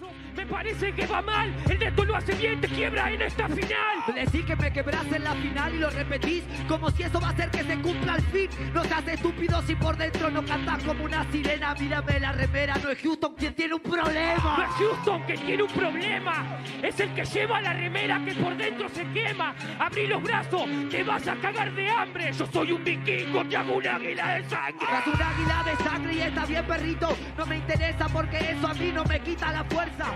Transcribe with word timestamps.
Me 0.00 0.29
parece 0.50 0.92
que 0.92 1.06
va 1.06 1.22
mal. 1.22 1.54
El 1.68 1.78
Neto 1.78 2.04
lo 2.04 2.16
hace 2.16 2.34
bien, 2.34 2.60
te 2.60 2.68
quiebra 2.68 3.10
en 3.10 3.22
esta 3.22 3.48
final. 3.48 3.96
Decí 4.14 4.42
que 4.42 4.56
me 4.56 4.72
quebraste 4.72 5.16
en 5.16 5.24
la 5.24 5.34
final 5.34 5.74
y 5.74 5.78
lo 5.78 5.90
repetís 5.90 6.44
como 6.68 6.90
si 6.90 7.02
eso 7.04 7.20
va 7.20 7.28
a 7.28 7.30
hacer 7.30 7.50
que 7.50 7.62
se 7.64 7.76
cumpla 7.78 8.14
al 8.14 8.22
fin. 8.22 8.48
No 8.74 8.84
seas 8.84 9.06
estúpido 9.08 9.62
si 9.62 9.74
por 9.74 9.96
dentro 9.96 10.30
no 10.30 10.44
cantas 10.44 10.82
como 10.82 11.04
una 11.04 11.24
sirena. 11.30 11.74
Mírame 11.74 12.20
la 12.20 12.32
remera, 12.32 12.74
no 12.82 12.90
es 12.90 12.98
Houston 13.00 13.34
quien 13.36 13.54
tiene 13.54 13.74
un 13.74 13.82
No 13.84 13.90
problema. 13.90 14.66
es 14.68 14.74
Houston 14.76 15.26
que 15.26 15.34
tiene 15.38 15.62
un 15.62 15.70
problema. 15.70 16.58
Es 16.82 16.98
el 17.00 17.14
que 17.14 17.24
lleva 17.24 17.60
la 17.60 17.72
remera 17.72 18.20
que 18.24 18.34
por 18.34 18.56
dentro 18.56 18.88
se 18.88 19.04
quema. 19.12 19.54
Abrí 19.78 20.06
los 20.06 20.22
brazos, 20.22 20.68
te 20.90 21.02
vas 21.04 21.26
a 21.28 21.36
cagar 21.36 21.72
de 21.72 21.88
hambre. 21.88 22.32
Yo 22.32 22.46
soy 22.52 22.72
un 22.72 22.84
vikingo, 22.84 23.44
te 23.44 23.56
hago 23.56 23.74
un 23.76 23.86
águila 23.86 24.34
de 24.34 24.44
sangre. 24.48 24.86
Tras 24.86 25.06
un 25.06 25.22
águila 25.22 25.64
de 25.64 25.84
sangre 25.84 26.14
y 26.14 26.20
está 26.20 26.44
bien 26.46 26.64
perrito. 26.66 27.16
No 27.38 27.46
me 27.46 27.56
interesa 27.56 28.08
porque 28.08 28.38
eso 28.50 28.66
a 28.66 28.74
mí 28.74 28.90
no 28.92 29.04
me 29.04 29.20
quita 29.20 29.52
la 29.52 29.64
fuerza. 29.64 30.06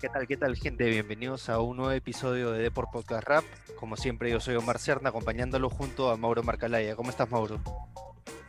¿Qué 0.00 0.08
tal, 0.10 0.26
qué 0.26 0.36
tal, 0.36 0.56
gente? 0.56 0.84
Bienvenidos 0.90 1.48
a 1.48 1.60
un 1.60 1.78
nuevo 1.78 1.92
episodio 1.92 2.52
de 2.52 2.62
Deport 2.62 2.92
Podcast 2.92 3.26
Rap. 3.26 3.44
Como 3.80 3.96
siempre, 3.96 4.30
yo 4.30 4.38
soy 4.38 4.54
Omar 4.54 4.78
Cerna, 4.78 5.08
acompañándolo 5.08 5.70
junto 5.70 6.10
a 6.10 6.16
Mauro 6.16 6.42
Marcalaya. 6.42 6.94
¿Cómo 6.94 7.10
estás, 7.10 7.30
Mauro? 7.30 7.58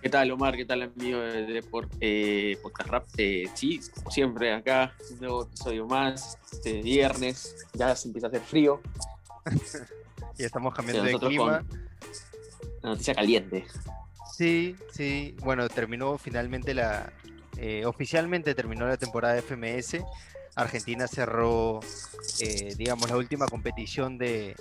¿Qué 0.06 0.10
tal, 0.12 0.30
Omar? 0.30 0.56
¿Qué 0.56 0.66
tal, 0.66 0.84
amigo 0.84 1.20
de 1.20 1.48
Deport 1.48 1.92
eh, 2.00 2.60
Podcast 2.62 2.90
Rap? 2.92 3.08
Eh, 3.18 3.46
sí, 3.56 3.80
como 3.96 4.12
siempre, 4.12 4.54
acá 4.54 4.94
un 5.10 5.18
nuevo 5.18 5.44
episodio 5.46 5.88
más, 5.88 6.38
este 6.54 6.84
viernes, 6.84 7.66
ya 7.74 7.96
se 7.96 8.10
empieza 8.10 8.28
a 8.28 8.30
hacer 8.30 8.42
frío, 8.42 8.82
Ya 10.38 10.46
estamos 10.46 10.76
cambiando 10.76 11.06
Sí, 11.08 11.12
de 11.12 11.18
clima. 11.18 11.66
la 12.84 12.90
noticia 12.92 13.16
caliente. 13.16 13.66
Sí, 14.32 14.76
sí. 14.92 15.36
Bueno, 15.40 15.68
terminó 15.70 16.20
finalmente 16.20 16.76
la... 16.76 17.12
eh, 17.58 17.84
oficialmente 17.88 18.54
terminó 18.54 18.88
la 18.88 18.98
temporada 18.98 19.34
de 19.34 19.42
FMS. 19.42 20.04
Argentina 20.56 21.08
cerró, 21.08 21.80
digamos, 22.78 23.10
la 23.10 23.18
última 23.18 23.48
competición 23.48 24.20
de, 24.20 24.56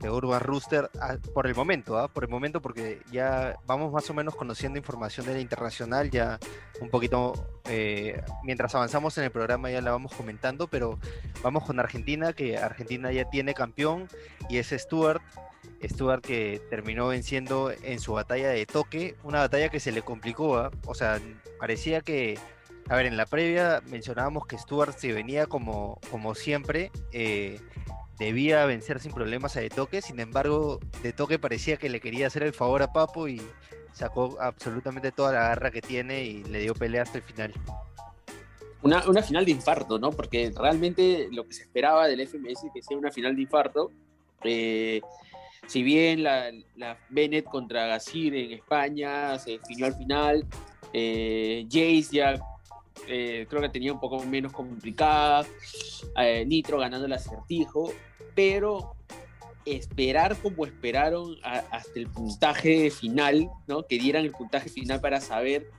de 0.00 0.10
Urban 0.10 0.40
Rooster 0.40 0.90
ah, 1.00 1.16
por 1.34 1.46
el 1.46 1.54
momento, 1.54 1.98
¿ah? 1.98 2.08
Por 2.08 2.24
el 2.24 2.30
momento, 2.30 2.62
porque 2.62 3.02
ya 3.10 3.58
vamos 3.66 3.92
más 3.92 4.08
o 4.10 4.14
menos 4.14 4.34
conociendo 4.36 4.78
información 4.78 5.26
de 5.26 5.34
la 5.34 5.40
internacional, 5.40 6.10
ya 6.10 6.38
un 6.80 6.88
poquito, 6.88 7.34
eh, 7.68 8.22
mientras 8.44 8.74
avanzamos 8.74 9.18
en 9.18 9.24
el 9.24 9.30
programa 9.30 9.70
ya 9.70 9.80
la 9.80 9.90
vamos 9.90 10.12
comentando, 10.14 10.68
pero 10.68 10.98
vamos 11.42 11.64
con 11.64 11.80
Argentina, 11.80 12.32
que 12.32 12.58
Argentina 12.58 13.10
ya 13.12 13.28
tiene 13.28 13.54
campeón 13.54 14.08
y 14.48 14.58
es 14.58 14.68
Stuart. 14.70 15.22
Stuart 15.82 16.24
que 16.24 16.60
terminó 16.70 17.08
venciendo 17.08 17.72
en 17.82 18.00
su 18.00 18.12
batalla 18.12 18.48
de 18.48 18.66
toque, 18.66 19.16
una 19.22 19.40
batalla 19.40 19.68
que 19.68 19.80
se 19.80 19.92
le 19.92 20.02
complicó, 20.02 20.56
¿ah? 20.56 20.70
o 20.86 20.94
sea, 20.94 21.20
parecía 21.58 22.00
que, 22.00 22.38
a 22.88 22.96
ver, 22.96 23.06
en 23.06 23.16
la 23.16 23.26
previa 23.26 23.82
mencionábamos 23.86 24.46
que 24.46 24.58
Stuart 24.58 24.96
si 24.96 25.12
venía 25.12 25.46
como, 25.46 26.00
como 26.10 26.34
siempre, 26.34 26.90
eh, 27.12 27.60
debía 28.18 28.64
vencer 28.66 29.00
sin 29.00 29.12
problemas 29.12 29.56
a 29.56 29.60
de 29.60 29.70
toque, 29.70 30.02
sin 30.02 30.20
embargo, 30.20 30.80
de 31.02 31.12
toque 31.12 31.38
parecía 31.38 31.76
que 31.76 31.88
le 31.88 32.00
quería 32.00 32.26
hacer 32.26 32.42
el 32.42 32.52
favor 32.52 32.82
a 32.82 32.92
Papo 32.92 33.28
y 33.28 33.40
sacó 33.92 34.36
absolutamente 34.40 35.12
toda 35.12 35.32
la 35.32 35.40
garra 35.40 35.70
que 35.70 35.80
tiene 35.80 36.24
y 36.24 36.44
le 36.44 36.60
dio 36.60 36.74
pelea 36.74 37.02
hasta 37.02 37.18
el 37.18 37.24
final. 37.24 37.52
Una, 38.82 39.08
una 39.08 39.22
final 39.22 39.44
de 39.44 39.50
infarto, 39.50 39.98
¿no? 39.98 40.12
Porque 40.12 40.52
realmente 40.56 41.28
lo 41.32 41.44
que 41.44 41.52
se 41.52 41.62
esperaba 41.62 42.06
del 42.06 42.20
FMS 42.26 42.66
que 42.72 42.82
sea 42.82 42.96
una 42.96 43.10
final 43.10 43.34
de 43.34 43.42
infarto. 43.42 43.90
eh, 44.44 45.00
si 45.66 45.82
bien 45.82 46.22
la, 46.22 46.50
la 46.76 46.96
Bennett 47.10 47.44
contra 47.44 47.86
Gasir 47.86 48.34
en 48.34 48.52
España 48.52 49.38
se 49.38 49.52
definió 49.52 49.86
al 49.86 49.94
final, 49.94 50.46
eh, 50.94 51.66
Jace 51.70 52.08
ya 52.10 52.40
eh, 53.08 53.46
creo 53.48 53.60
que 53.62 53.68
tenía 53.68 53.92
un 53.92 54.00
poco 54.00 54.22
menos 54.24 54.52
complicada, 54.52 55.44
eh, 56.16 56.44
Nitro 56.46 56.78
ganando 56.78 57.06
el 57.06 57.12
acertijo, 57.12 57.92
pero 58.34 58.94
esperar 59.64 60.36
como 60.40 60.64
esperaron 60.64 61.36
a- 61.42 61.64
hasta 61.70 61.98
el 61.98 62.06
puntaje 62.08 62.90
final, 62.90 63.50
¿no? 63.66 63.82
Que 63.86 63.98
dieran 63.98 64.24
el 64.24 64.30
puntaje 64.32 64.68
final 64.70 65.00
para 65.00 65.20
saber 65.20 65.70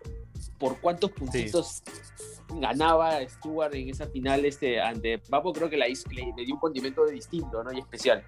por 0.58 0.80
cuántos 0.80 1.12
puntitos 1.12 1.82
ganaba 2.56 3.20
Stuart 3.28 3.74
en 3.76 3.90
esa 3.90 4.08
final 4.08 4.44
este, 4.46 4.82
ante 4.82 5.18
Papo, 5.20 5.54
creo 5.54 5.70
que 5.70 5.78
la 5.78 5.88
hizo- 5.88 6.10
le, 6.12 6.34
le 6.36 6.46
dio 6.46 6.56
un 6.56 6.60
condimento 6.60 7.06
distinto 7.06 7.64
¿no? 7.64 7.72
y 7.72 7.80
especial. 7.80 8.24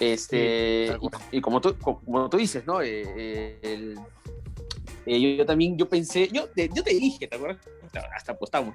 Este, 0.00 0.88
Sí, 1.00 1.08
y, 1.32 1.38
y 1.38 1.40
como, 1.40 1.60
tú, 1.60 1.76
como 1.78 2.28
tú 2.28 2.36
dices, 2.36 2.66
¿no? 2.66 2.82
Eh, 2.82 3.04
eh, 3.16 3.58
el- 3.62 3.98
eh, 5.06 5.36
yo, 5.38 5.44
también, 5.46 5.76
yo 5.76 5.88
pensé, 5.88 6.28
yo 6.32 6.48
te, 6.50 6.68
yo 6.74 6.82
te 6.82 6.94
dije, 6.94 7.26
¿te 7.26 7.36
acuerdas? 7.36 7.64
Hasta, 8.14 8.32
apostamos. 8.32 8.74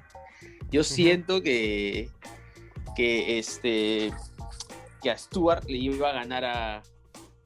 Yo 0.71 0.83
siento 0.83 1.41
que, 1.41 2.09
que, 2.95 3.39
este, 3.39 4.11
que 5.01 5.09
a 5.11 5.17
Stuart 5.17 5.65
le 5.67 5.77
iba 5.77 6.09
a 6.09 6.13
ganar 6.13 6.45
a, 6.45 6.83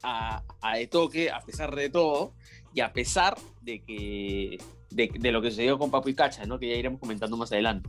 a, 0.02 0.42
a 0.60 0.76
De 0.76 0.86
Toque, 0.86 1.30
a 1.30 1.40
pesar 1.40 1.74
de 1.74 1.88
todo, 1.90 2.34
y 2.74 2.80
a 2.80 2.92
pesar 2.92 3.36
de 3.62 3.80
que 3.82 4.58
de, 4.90 5.10
de 5.18 5.32
lo 5.32 5.40
que 5.40 5.50
sucedió 5.50 5.78
con 5.78 5.90
Papo 5.90 6.08
y 6.08 6.14
Cacha, 6.14 6.44
¿no? 6.44 6.58
Que 6.58 6.68
ya 6.68 6.74
iremos 6.76 7.00
comentando 7.00 7.36
más 7.36 7.50
adelante. 7.52 7.88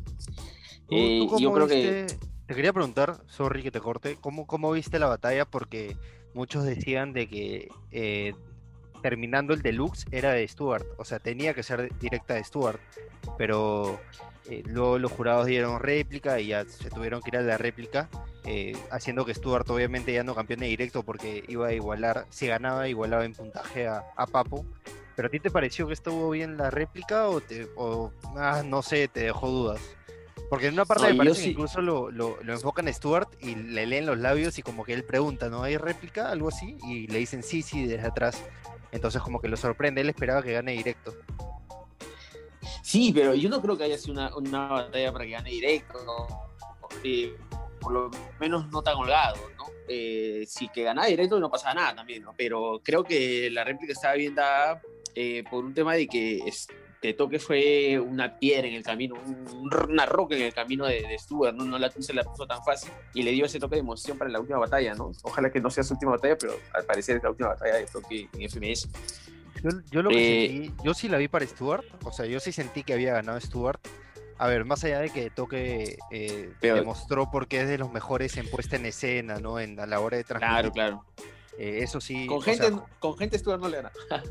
¿Tú- 0.88 0.96
Eh, 0.96 1.28
yo 1.40 1.52
creo 1.54 1.68
que 1.68 2.04
viste- 2.06 2.20
Te 2.48 2.54
quería 2.54 2.72
preguntar, 2.74 3.22
sorry 3.28 3.64
que 3.64 3.72
te 3.72 3.80
corte, 3.82 4.18
¿cómo, 4.22 4.46
cómo 4.46 4.72
viste 4.72 5.00
la 5.00 5.08
batalla? 5.08 5.46
Porque 5.46 5.98
muchos 6.36 6.64
decían 6.64 7.12
de 7.12 7.28
que 7.28 7.68
eh, 7.92 8.34
terminando 9.06 9.54
el 9.54 9.62
deluxe 9.62 10.08
era 10.10 10.32
de 10.32 10.48
Stuart, 10.48 10.88
o 10.98 11.06
sea, 11.06 11.20
tenía 11.20 11.54
que 11.54 11.62
ser 11.62 11.96
directa 12.00 12.34
de 12.34 12.44
Stuart, 12.44 12.80
pero 13.38 14.00
eh, 14.50 14.64
luego 14.66 14.98
los 14.98 15.12
jurados 15.12 15.46
dieron 15.46 15.80
réplica 15.80 16.40
y 16.40 16.48
ya 16.48 16.66
se 16.66 16.90
tuvieron 16.90 17.22
que 17.22 17.30
ir 17.30 17.38
a 17.38 17.44
la 17.44 17.56
réplica, 17.56 18.10
eh, 18.46 18.76
haciendo 18.90 19.24
que 19.24 19.36
Stuart 19.36 19.70
obviamente 19.70 20.12
ya 20.12 20.24
no 20.24 20.34
campeone 20.34 20.66
directo 20.66 21.04
porque 21.04 21.44
iba 21.48 21.68
a 21.68 21.74
igualar, 21.74 22.26
si 22.32 22.48
ganaba, 22.48 22.88
igualaba 22.88 23.26
en 23.26 23.36
puntaje 23.36 23.86
a, 23.88 24.06
a 24.16 24.26
Papo. 24.26 24.66
¿Pero 25.16 25.28
a 25.28 25.30
ti 25.30 25.40
te 25.40 25.52
pareció 25.52 25.86
que 25.86 25.94
estuvo 25.94 26.32
bien 26.32 26.58
la 26.58 26.72
réplica 26.72 27.30
o, 27.30 27.42
te, 27.42 27.68
o 27.76 28.12
ah, 28.36 28.64
no 28.66 28.82
sé, 28.82 29.08
te 29.08 29.20
dejó 29.20 29.52
dudas? 29.52 29.82
Porque 30.50 30.68
en 30.68 30.74
una 30.74 30.86
parte 30.86 31.10
me 31.10 31.16
parece 31.16 31.38
que 31.38 31.44
sí. 31.44 31.52
incluso 31.52 31.80
lo, 31.80 32.10
lo, 32.10 32.38
lo 32.42 32.54
enfocan 32.54 32.88
a 32.88 32.94
Stuart 32.94 33.30
y 33.40 33.54
le 33.54 33.86
leen 33.86 34.08
los 34.08 34.18
labios 34.18 34.58
y 34.58 34.64
como 34.64 34.84
que 34.84 34.94
él 34.94 35.04
pregunta, 35.04 35.50
¿no? 35.50 35.62
¿Hay 35.62 35.78
réplica? 35.78 36.32
Algo 36.32 36.50
así. 36.50 36.78
Y 36.88 37.06
le 37.08 37.20
dicen 37.20 37.44
sí, 37.44 37.62
sí, 37.62 37.86
desde 37.86 38.08
atrás. 38.08 38.44
Entonces 38.96 39.22
como 39.22 39.42
que 39.42 39.50
lo 39.50 39.58
sorprende, 39.58 40.00
él 40.00 40.10
esperaba 40.10 40.42
que 40.42 40.54
gane 40.54 40.72
directo. 40.72 41.14
sí, 42.82 43.12
pero 43.14 43.36
yo 43.36 43.50
no 43.50 43.62
creo 43.62 43.78
que 43.78 43.84
haya 43.84 43.98
sido 43.98 44.14
una, 44.14 44.36
una 44.38 44.68
batalla 44.68 45.12
para 45.12 45.26
que 45.26 45.32
gane 45.32 45.50
directo, 45.50 46.00
por 47.82 47.92
lo 47.92 48.12
menos 48.40 48.72
no 48.72 48.82
tan 48.82 48.96
holgado, 48.96 49.36
¿no? 49.58 49.66
Eh, 49.90 50.46
si 50.48 50.70
que 50.70 50.84
ganaba 50.84 51.08
directo 51.08 51.40
no 51.42 51.52
pasaba 51.52 51.74
nada 51.74 51.96
también, 51.96 52.24
¿no? 52.24 52.34
Pero 52.38 52.80
creo 52.82 53.04
que 53.04 53.50
la 53.52 53.66
réplica 53.66 53.92
estaba 53.92 54.14
bien 54.16 54.34
dada 54.34 54.82
eh, 55.14 55.44
por 55.52 55.66
un 55.66 55.74
tema 55.74 55.94
de 55.96 56.08
que 56.08 56.40
este 57.10 57.18
toque 57.18 57.40
fue 57.40 58.00
una 58.00 58.38
piedra 58.38 58.68
en 58.68 58.74
el 58.76 58.84
camino, 58.84 59.16
un- 59.26 59.70
una 59.90 60.06
roca 60.06 60.36
en 60.36 60.42
el 60.44 60.54
camino 60.54 60.86
de, 60.86 61.02
de 61.02 61.18
Stuart, 61.20 61.56
¿no? 61.56 61.66
No, 61.66 61.78
la, 61.80 61.90
se 61.92 62.14
la 62.14 62.24
puso 62.24 62.46
tan 62.48 62.64
fácil 62.64 62.92
y 63.14 63.24
le 63.24 63.32
dio 63.32 63.46
ese 63.46 63.60
toque 63.60 63.76
de 63.76 63.82
emoción 63.82 64.18
para 64.18 64.30
la 64.30 64.40
última 64.40 64.60
batalla, 64.60 64.94
¿no? 64.94 65.12
Ojalá 65.24 65.52
que 65.52 65.60
no 65.60 65.70
sea 65.70 65.84
su 65.84 65.94
última 65.94 66.12
batalla, 66.12 66.38
pero 66.38 66.54
al 66.74 66.84
parecer 66.86 67.18
es 67.18 67.24
la 67.24 67.30
última 67.30 67.50
batalla 67.50 67.76
de 67.76 67.86
toque 67.86 68.30
en 68.34 68.42
FMS. 68.50 68.90
Yo, 69.64 69.70
yo 69.92 70.02
lo 70.04 70.10
que 70.10 70.46
Eh, 70.46 70.48
sentí, 70.50 70.74
yo 70.84 70.94
sí 70.94 71.08
la 71.08 71.18
vi 71.18 71.28
para 71.28 71.46
Stuart, 71.48 71.86
o 72.04 72.12
sea, 72.12 72.26
yo 72.26 72.40
sí 72.40 72.52
sentí 72.52 72.84
que 72.84 72.94
había 72.94 73.14
ganado 73.14 73.40
Stuart. 73.40 73.79
A 74.38 74.47
ver, 74.47 74.66
más 74.66 74.84
allá 74.84 75.00
de 75.00 75.09
que 75.12 75.29
Toque 75.29 75.97
eh, 76.12 76.50
demostró 76.62 77.32
por 77.32 77.47
qué 77.47 77.62
es 77.62 77.70
de 77.70 77.78
los 77.78 77.94
mejores 77.94 78.35
en 78.35 78.50
puesta 78.50 78.76
en 78.76 78.85
escena, 78.85 79.40
¿no? 79.40 79.62
En, 79.62 79.79
a 79.79 79.85
la 79.85 80.02
hora 80.02 80.18
de 80.18 80.26
transmitir. 80.26 80.72
Claro, 80.72 80.72
claro. 80.74 81.06
eh, 81.58 81.79
eso 81.82 82.02
sí. 82.02 82.28
Con 82.28 82.40
o 82.40 82.41
sea, 82.41 82.53
gente, 82.53 82.82
con 83.00 83.18
gente 83.18 83.38
Stuart 83.40 83.62
no 83.62 83.70
le 83.70 83.78
gana. 83.78 83.91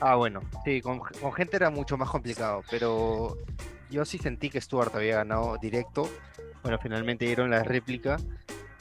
Ah, 0.00 0.16
bueno, 0.16 0.40
sí, 0.64 0.80
con, 0.80 0.98
con 0.98 1.32
gente 1.32 1.56
era 1.56 1.70
mucho 1.70 1.96
más 1.98 2.08
complicado, 2.08 2.64
pero 2.70 3.36
yo 3.90 4.04
sí 4.04 4.18
sentí 4.18 4.48
que 4.50 4.60
Stuart 4.60 4.94
había 4.94 5.16
ganado 5.16 5.58
directo. 5.58 6.08
Bueno, 6.62 6.78
finalmente 6.82 7.26
dieron 7.26 7.50
la 7.50 7.62
réplica. 7.62 8.16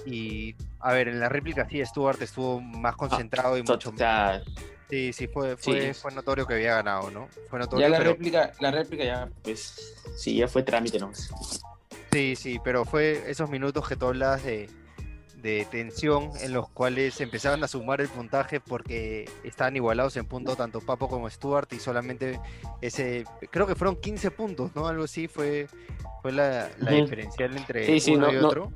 Y, 0.06 0.56
a 0.80 0.94
ver, 0.94 1.10
en 1.10 1.19
la 1.19 1.27
réplica 1.27 1.68
sí, 1.69 1.83
Stuart 1.86 2.21
estuvo 2.21 2.62
más 2.62 2.95
concentrado 2.95 3.57
y 3.57 3.63
mucho 3.63 3.92
sea, 3.95 4.42
Sí, 4.89 5.13
sí, 5.13 5.27
fue, 5.27 5.56
fue, 5.56 5.94
Sí. 5.94 6.00
fue 6.01 6.12
notorio 6.13 6.48
que 6.48 6.56
había 6.56 6.75
ganado, 6.75 7.12
¿no? 7.12 7.27
Fue 7.50 7.60
notorio, 7.60 7.86
ya 7.86 7.89
la 7.92 7.98
pero, 8.00 8.12
réplica, 8.12 8.51
la 8.60 8.72
réplica 8.72 9.04
ya, 9.04 9.30
pues, 9.44 9.94
sí, 10.15 10.38
ya 10.38 10.48
fue 10.48 10.63
trámite 10.63 10.98
nomás. 10.98 11.30
sí, 12.12 12.36
sí, 12.36 12.60
pero 12.63 12.86
fue 12.86 13.30
esos 13.30 13.50
minutos 13.51 13.88
que 13.88 13.95
tú 13.95 14.07
hablas 14.07 14.44
de, 14.44 14.68
de 15.41 15.65
tensión 15.71 16.31
en 16.41 16.53
los 16.53 16.69
cuales 16.69 17.19
empezaban 17.21 17.63
a 17.63 17.68
sumar 17.68 18.01
el 18.01 18.09
puntaje 18.09 18.59
porque 18.59 19.30
estaban 19.44 19.75
igualados 19.75 20.18
en 20.18 20.25
punto 20.25 20.56
tanto 20.56 20.81
Papo 20.81 21.07
como 21.07 21.30
Stuart 21.30 21.71
y 21.74 21.80
solamente 21.80 22.39
ese, 22.81 23.24
creo 23.51 23.65
que 23.68 23.75
fueron 23.75 23.95
15 23.95 24.31
puntos, 24.31 24.71
¿no? 24.75 24.88
Algo 24.88 25.03
así 25.06 25.27
fue, 25.27 25.68
fue 26.21 26.31
la, 26.31 26.69
la 26.80 26.91
diferencial 26.91 27.56
entre 27.57 27.86
Sí, 27.86 28.00
sí, 28.00 28.15
uno 28.15 28.27
no- 28.27 28.33
y 28.33 28.41
no- 28.41 28.47
otro. 28.47 28.71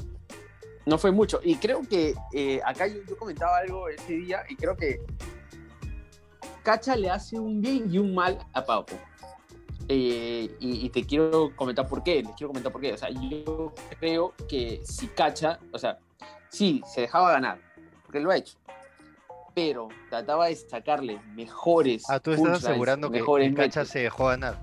No 0.86 0.98
fue 0.98 1.12
mucho. 1.12 1.40
Y 1.42 1.56
creo 1.56 1.82
que 1.90 2.14
eh, 2.34 2.60
acá 2.66 2.88
yo, 2.88 2.96
yo 3.08 3.16
comentaba 3.18 3.58
algo 3.60 3.88
ese 3.88 4.14
día 4.14 4.44
y 4.50 4.56
creo 4.58 4.76
que 4.76 5.00
Cacha 6.64 6.96
le 6.96 7.10
hace 7.10 7.40
un 7.40 7.62
bien 7.62 7.94
y 7.94 7.98
un 7.98 8.14
mal 8.14 8.38
a 8.54 8.66
Papo. 8.66 8.96
Eh, 9.90 10.50
y, 10.60 10.86
y 10.86 10.90
te 10.90 11.04
quiero 11.06 11.52
comentar 11.56 11.88
por 11.88 12.04
qué. 12.04 12.16
Les 12.24 12.32
quiero 12.36 12.50
comentar 12.50 12.72
por 12.72 12.82
qué. 12.82 12.94
O 12.94 12.98
sea, 12.98 13.10
yo 13.10 13.74
creo 14.00 14.34
que 14.48 14.82
si 14.86 15.08
Cacha, 15.08 15.60
o 15.72 15.78
sea, 15.80 16.00
sí, 16.50 16.82
se 16.86 17.02
dejaba 17.02 17.32
ganar, 17.32 17.60
porque 18.04 18.20
lo 18.20 18.32
ha 18.32 18.38
hecho. 18.38 18.58
Pero 19.56 19.90
trataba 20.10 20.48
de 20.48 20.56
sacarle 20.56 21.20
mejores. 21.36 22.04
Ah, 22.10 22.20
tú 22.20 22.32
estás 22.32 22.64
asegurando 22.64 23.12
que, 23.12 23.20
Cacha 23.20 23.50
métodos. 23.82 23.88
se 23.90 24.00
dejó 24.00 24.26
ganar. 24.28 24.58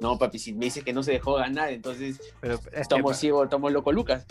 No, 0.00 0.18
papi, 0.18 0.38
si 0.38 0.52
me 0.52 0.66
dices 0.66 0.84
que 0.84 0.92
no 0.92 1.02
se 1.02 1.12
dejó 1.12 1.34
ganar, 1.34 1.70
entonces 1.70 2.20
Pero, 2.40 2.58
estamos 2.72 3.16
ciegos, 3.16 3.44
estamos 3.44 3.72
loco, 3.72 3.90
Lucas. 3.90 4.26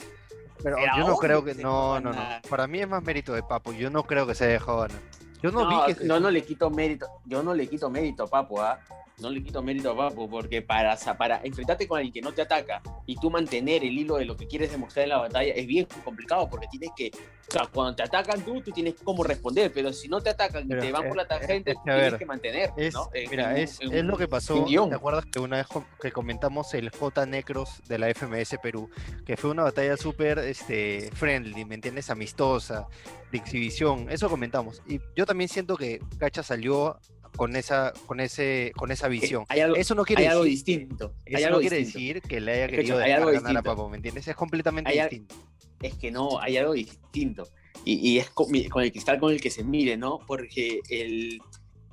pero 0.62 0.78
Era 0.78 0.98
yo 0.98 1.08
no 1.08 1.18
creo 1.18 1.44
que 1.44 1.56
No, 1.56 1.96
dejó 1.96 2.00
no, 2.00 2.14
no. 2.14 2.22
Para 2.50 2.68
mí 2.68 2.80
es 2.80 2.88
más 2.88 3.04
mérito 3.04 3.34
de 3.34 3.44
Papo. 3.44 3.74
Yo 3.74 3.90
no 3.90 4.04
creo 4.04 4.26
que 4.28 4.36
se 4.36 4.48
dejado 4.48 4.82
ganar. 4.82 5.00
Yo 5.42 5.52
no, 5.52 5.70
No, 5.70 5.86
vi 5.88 5.94
que. 5.94 6.06
no, 6.06 6.20
no 6.20 6.32
le 6.32 6.44
quito 6.44 6.70
mérito, 6.70 7.08
yo 7.26 7.44
no 7.44 7.54
le 7.54 7.68
quito 7.68 7.90
mérito 7.90 8.24
a 8.24 8.28
Papo, 8.28 8.62
¿ah? 8.62 8.80
No 9.20 9.30
le 9.30 9.44
quito 9.44 9.62
mérito 9.62 9.92
a 9.92 9.96
Papo, 9.96 10.28
porque 10.28 10.62
para, 10.64 10.98
para 11.18 11.40
enfrentarte 11.44 11.88
con 11.88 11.98
alguien 11.98 12.12
que 12.14 12.22
no 12.22 12.34
te 12.34 12.42
ataca 12.42 12.82
y 13.06 13.16
tú 13.16 13.30
mantener 13.30 13.84
el 13.84 13.98
hilo 13.98 14.16
de 14.16 14.26
lo 14.26 14.36
que 14.36 14.48
quieres 14.48 14.72
demostrar 14.72 15.04
en 15.04 15.10
la 15.10 15.20
batalla 15.20 15.54
es 15.54 15.68
bien 15.68 15.88
complicado, 16.04 16.50
porque 16.50 16.68
tienes 16.68 16.90
que, 16.96 17.12
o 17.48 17.52
sea, 17.52 17.68
cuando 17.72 17.96
te 17.96 18.04
atacan 18.04 18.42
tú, 18.42 18.60
tú 18.62 18.72
tienes 18.72 18.96
cómo 19.04 19.24
responder, 19.24 19.72
pero 19.72 19.94
si 19.94 20.08
no 20.08 20.20
te 20.20 20.32
atacan 20.32 20.66
y 20.66 20.70
te 20.70 20.92
van 20.92 21.04
es- 21.04 21.08
por 21.10 21.18
la 21.18 21.28
tangente, 21.28 21.72
es 21.72 21.78
que, 21.78 21.84
tienes 21.84 22.12
ver, 22.12 22.18
que 22.20 22.26
mantener, 22.26 22.72
Es, 22.76 22.94
¿no? 22.96 23.08
Mira, 23.30 23.52
en 23.52 23.58
es, 23.64 23.80
en 23.82 23.94
es 23.94 24.04
lo 24.04 24.18
que 24.18 24.28
pasó. 24.28 24.66
¿Te 24.66 24.96
acuerdas 24.96 25.26
que 25.26 25.40
una 25.40 25.58
vez 25.58 25.68
que 26.02 26.12
comentamos 26.12 26.74
el 26.74 26.90
J 26.90 27.26
Necros 27.28 27.84
de 27.88 28.00
la 28.00 28.10
FMS 28.10 28.58
Perú? 28.62 28.90
Que 29.26 29.38
fue 29.38 29.52
una 29.52 29.62
batalla 29.64 29.96
súper 29.96 30.40
este, 30.40 31.12
friendly, 31.14 31.66
¿me 31.66 31.76
entiendes? 31.76 32.10
Amistosa, 32.10 32.88
de 33.32 33.38
exhibición. 33.38 34.08
Eso 34.10 34.28
comentamos. 34.28 34.82
Y 34.88 35.00
yo 35.16 35.26
también 35.28 35.50
siento 35.50 35.78
que 35.78 36.00
Cacha 36.18 36.42
salió 36.42 36.98
con 37.36 37.56
esa, 37.56 37.94
con 38.06 38.20
ese, 38.20 38.72
con 38.76 38.92
esa 38.92 39.08
visión. 39.08 39.46
Hay 39.50 39.60
algo, 39.62 39.76
Eso 39.76 39.96
no 39.96 40.04
quiere 40.06 40.24
hay 40.24 40.30
algo 40.30 40.44
decir, 40.44 40.56
distinto. 40.80 41.14
hay 41.26 41.34
eso 41.36 41.46
algo 41.48 41.58
no 41.58 41.62
quiere 41.62 41.78
distinto. 41.78 42.00
decir 42.00 42.22
que 42.22 42.42
le 42.42 42.52
haya 42.54 42.68
querido 42.68 43.00
hay 43.00 43.12
algo 43.12 43.32
ganar 43.32 43.58
a. 43.58 43.62
Papo, 43.64 43.90
¿me 43.90 43.98
entiendes? 43.98 44.28
Es 44.28 44.36
completamente 44.36 44.92
Hay 44.92 45.00
distinto. 45.00 45.36
es 45.82 45.96
que 45.96 46.12
no, 46.12 46.40
hay 46.40 46.58
algo 46.58 46.74
distinto. 46.74 47.48
Y, 47.86 47.96
y 48.12 48.20
es 48.20 48.30
con, 48.30 48.48
con 48.70 48.84
el 48.84 48.92
cristal 48.92 49.20
con 49.20 49.32
el 49.34 49.42
que 49.42 49.50
se 49.50 49.64
mire, 49.64 49.98
¿no? 49.98 50.20
Porque 50.26 50.80
el, 50.90 51.40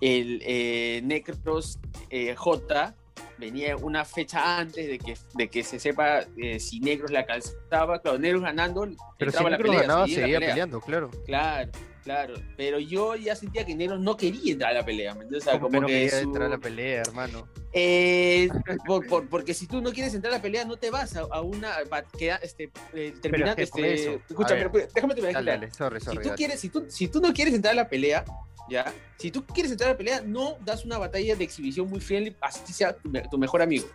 el 0.00 0.40
eh, 0.44 1.00
Necros 1.04 1.80
eh, 2.10 2.34
J 2.36 2.94
venía 3.38 3.74
una 3.76 4.04
fecha 4.04 4.58
antes 4.58 4.86
de 4.86 4.98
que, 4.98 5.14
de 5.34 5.48
que 5.48 5.64
se 5.64 5.80
sepa 5.80 6.20
eh, 6.36 6.60
si 6.60 6.78
Negros 6.80 7.10
la 7.10 7.24
calzaba. 7.24 8.00
Claro, 8.00 8.18
Negros 8.18 8.42
ganando, 8.42 8.86
Pero 9.18 9.32
si 9.32 9.42
la 9.42 9.56
pelea, 9.58 9.80
ganaba, 9.80 10.04
seguía 10.06 10.20
seguía 10.20 10.36
pelea. 10.38 10.50
peleando, 10.50 10.80
claro. 10.82 11.10
Claro, 11.24 11.72
claro. 12.10 12.34
Pero 12.56 12.78
yo 12.78 13.14
ya 13.16 13.36
sentía 13.36 13.64
que 13.64 13.74
Negros 13.74 14.00
no 14.00 14.16
quería 14.16 14.52
entrar 14.52 14.70
a 14.72 14.74
la 14.74 14.84
pelea. 14.84 15.14
O 15.14 15.40
sea, 15.40 15.54
Como 15.60 15.70
que 15.70 15.80
no 15.80 15.86
que 15.86 15.92
quería 15.92 16.10
su- 16.10 16.16
entrar 16.18 16.46
a 16.46 16.48
la 16.50 16.58
pelea, 16.58 17.00
hermano. 17.02 17.48
eh, 17.72 18.48
por- 18.86 19.06
por- 19.06 19.28
porque 19.28 19.54
si 19.54 19.66
tú 19.66 19.80
no 19.80 19.92
quieres 19.92 20.12
entrar 20.14 20.32
a 20.34 20.36
la 20.38 20.42
pelea, 20.42 20.64
no 20.64 20.76
te 20.76 20.90
vas 20.90 21.16
a, 21.16 21.20
a 21.30 21.40
una. 21.40 21.76
va- 21.92 22.02
queda, 22.02 22.36
este, 22.42 22.70
eh, 22.94 23.14
terminar, 23.22 23.54
que 23.56 23.66
con 23.68 23.84
este, 23.84 24.02
eso, 24.02 24.10
a 24.12 24.26
escúchame, 24.28 24.60
ver. 24.64 24.70
pero 24.72 24.88
déjame 24.94 25.14
terminar. 25.14 25.34
Dale, 25.44 25.50
Dale, 25.52 25.66
dale, 25.66 25.74
sorry, 25.74 26.00
si 26.00 26.04
sorry. 26.06 26.18
tú 26.18 26.24
dale. 26.28 26.36
quieres, 26.36 26.60
si 26.60 26.68
tú, 26.68 26.84
si 26.88 27.08
tú 27.08 27.20
no 27.20 27.32
quieres 27.32 27.54
entrar 27.54 27.72
a 27.72 27.76
la 27.76 27.88
pelea, 27.88 28.24
ya, 28.68 28.92
si 29.18 29.30
tú 29.30 29.44
quieres 29.46 29.70
entrar 29.72 29.90
a 29.90 29.92
la 29.92 29.98
pelea, 29.98 30.20
no 30.20 30.56
das 30.64 30.84
una 30.84 30.98
batalla 30.98 31.34
de 31.36 31.44
exhibición 31.44 31.88
muy 31.88 32.00
friendly, 32.00 32.36
así 32.40 32.72
sea 32.72 32.92
tu, 32.96 33.10
tu 33.30 33.38
mejor 33.38 33.62
amigo, 33.62 33.86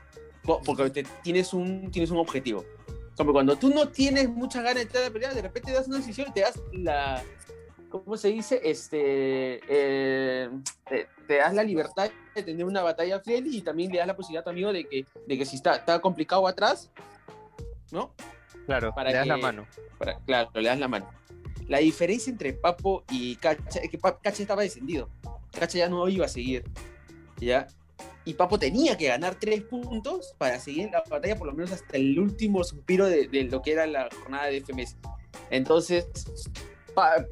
Po- 0.44 0.62
porque 0.64 0.90
te- 0.90 1.06
tienes 1.24 1.54
un, 1.54 1.90
tienes 1.92 2.12
un 2.12 2.18
objetivo. 2.18 2.64
Como 3.18 3.32
cuando 3.32 3.56
tú 3.56 3.70
no 3.70 3.88
tienes 3.88 4.28
muchas 4.28 4.62
ganas 4.62 4.76
de 4.76 4.82
entrar 4.82 5.04
a 5.04 5.08
la 5.08 5.14
pelea, 5.14 5.34
de 5.34 5.42
repente 5.42 5.72
das 5.72 5.88
una 5.88 5.98
decisión 6.00 6.28
y 6.30 6.34
te 6.34 6.42
das 6.42 6.60
la, 6.74 7.24
¿cómo 7.90 8.18
se 8.18 8.30
dice? 8.30 8.60
Este, 8.64 9.62
eh, 9.68 10.50
te, 10.90 11.08
te 11.28 11.36
das 11.38 11.54
la 11.54 11.64
libertad 11.64 12.10
de 12.34 12.44
tener 12.44 12.66
una 12.66 12.82
batalla 12.82 13.20
friendly 13.20 13.58
y 13.58 13.62
también 13.62 13.92
le 13.92 13.98
das 14.00 14.08
la 14.08 14.16
posibilidad 14.16 14.42
a 14.42 14.44
tu 14.46 14.50
amigo 14.50 14.72
de 14.74 14.86
que, 14.86 15.06
de 15.28 15.38
que 15.38 15.46
si 15.46 15.56
está, 15.58 15.76
está 15.76 16.00
complicado 16.00 16.48
atrás, 16.48 16.90
¿no? 17.92 18.12
Claro, 18.66 18.94
para 18.94 19.10
le 19.12 19.16
das 19.18 19.28
la 19.28 19.36
que- 19.36 19.42
mano. 19.42 19.68
Para- 19.98 20.20
claro, 20.20 20.50
le 20.56 20.64
das 20.68 20.80
la 20.80 20.88
mano. 20.88 21.10
La 21.68 21.80
diferencia 21.80 22.30
entre 22.32 22.54
Papo 22.54 23.04
y 23.10 23.36
Cacha 23.38 23.80
es 23.80 23.90
que 23.90 23.98
Cacha 23.98 24.42
estaba 24.42 24.62
descendido. 24.62 25.10
Cacha 25.58 25.80
ya 25.80 25.90
no 25.90 26.08
iba 26.10 26.26
a 26.26 26.30
seguir. 26.30 26.64
¿Ya? 27.40 27.68
Y 28.24 28.34
Papo 28.34 28.58
tenía 28.60 28.98
que 28.98 29.08
ganar 29.08 29.36
tres 29.36 29.62
puntos 29.64 30.34
para 30.38 30.60
seguir 30.60 30.90
la 30.92 31.04
batalla, 31.10 31.36
por 31.38 31.48
lo 31.48 31.54
menos 31.54 31.72
hasta 31.72 31.98
el 31.98 32.20
último 32.20 32.64
suspiro 32.64 33.06
de, 33.06 33.28
de 33.28 33.44
lo 33.46 33.62
que 33.62 33.72
era 33.74 33.86
la 33.88 34.10
jornada 34.22 34.48
de 34.48 34.62
FMS. 34.62 34.96
Entonces, 35.52 36.08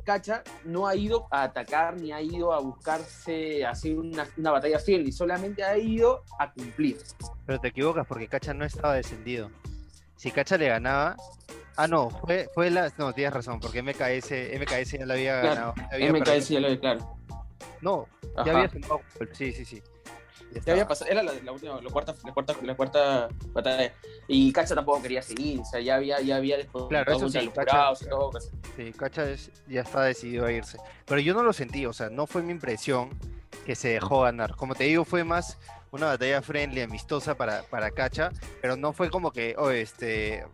Cacha 0.06 0.44
no 0.65 0.88
ha 0.88 0.95
ido 0.95 1.27
a 1.31 1.44
atacar 1.44 1.95
ni 2.00 2.12
ha 2.12 2.21
ido 2.21 2.54
a 2.54 2.60
buscarse 2.60 3.65
hacer 3.65 3.98
una, 3.98 4.27
una 4.38 4.51
batalla 4.51 4.80
fiel, 4.80 5.07
y 5.07 5.12
solamente 5.12 5.63
ha 5.63 5.77
ido 5.77 6.24
a 6.39 6.51
cumplir. 6.51 6.98
Pero 7.45 7.60
te 7.60 7.68
equivocas 7.69 8.06
porque 8.07 8.27
Cacha 8.27 8.54
no 8.54 8.65
estaba 8.65 8.95
descendido. 8.95 9.50
Si 10.15 10.31
Cacha 10.31 10.57
le 10.57 10.68
ganaba. 10.69 11.15
Ah, 11.75 11.88
no, 11.88 12.10
fue, 12.10 12.50
fue 12.54 12.69
la. 12.69 12.92
No, 12.98 13.13
tienes 13.13 13.33
razón, 13.33 13.60
porque 13.60 13.81
MKS, 13.81 14.31
MKS 14.60 14.92
ya 15.00 15.06
la 15.06 15.13
había 15.15 15.42
Claro, 15.42 15.56
ganado. 15.56 15.74
ya 15.75 15.95
había 15.95 16.12
MKS 16.13 16.24
perdido. 16.30 16.60
ya 16.62 16.69
lo 16.69 16.80
claro. 16.80 17.18
No, 17.81 18.07
Ajá. 18.36 18.45
ya 18.45 18.51
había 18.57 18.69
sumado. 18.69 19.01
Sí, 19.33 19.51
sí, 19.51 19.65
sí. 19.65 19.83
Ya 20.54 20.62
Ya 20.66 20.72
había 20.74 20.88
pasado, 20.88 21.10
era 21.12 21.24
la, 21.24 21.34
la 21.44 21.52
última, 21.52 21.82
la 21.82 21.90
cuarta, 21.90 22.16
la 22.24 22.32
cuarta, 22.34 22.56
la 22.62 22.76
cuarta 22.76 23.28
batalla. 23.54 23.94
Y 24.28 24.52
Cacha 24.54 24.76
tampoco 24.76 25.02
quería 25.02 25.22
seguir, 25.22 25.60
o 25.60 25.66
sea, 25.66 25.80
ya 25.80 25.96
había, 25.96 26.22
ya 26.22 26.36
había 26.38 26.58
después 26.58 26.86
Claro, 26.90 27.12
eso 27.16 27.30
sí, 27.30 27.42
los 27.42 27.54
Cacha- 27.54 27.94
y 28.02 28.06
todo. 28.10 28.32
pues. 28.32 28.52
Sí, 28.76 28.92
Cacha 28.94 29.30
es- 29.30 29.52
ya 29.68 29.82
está 29.82 30.04
decidido 30.04 30.46
a 30.46 30.52
irse. 30.52 30.78
Pero 31.06 31.20
yo 31.22 31.34
no 31.34 31.44
lo 31.44 31.54
sentí, 31.54 31.86
o 31.86 31.94
sea, 31.94 32.10
no 32.10 32.28
fue 32.28 32.44
mi 32.44 32.52
impresión 32.52 33.10
que 33.66 33.76
se 33.76 33.90
dejó 33.90 34.22
ganar. 34.22 34.56
Como 34.56 34.76
te 34.76 34.84
digo, 34.86 35.06
fue 35.06 35.24
más 35.24 35.58
una 35.92 36.08
batalla 36.08 36.42
friendly, 36.42 36.82
amistosa 36.82 37.36
para, 37.36 37.64
para 37.64 37.92
Cacha, 37.92 38.32
pero 38.62 38.76
no 38.76 38.94
fue 38.94 39.10
como 39.10 39.32
que, 39.32 39.56
oh, 39.58 39.70
este, 39.70 40.46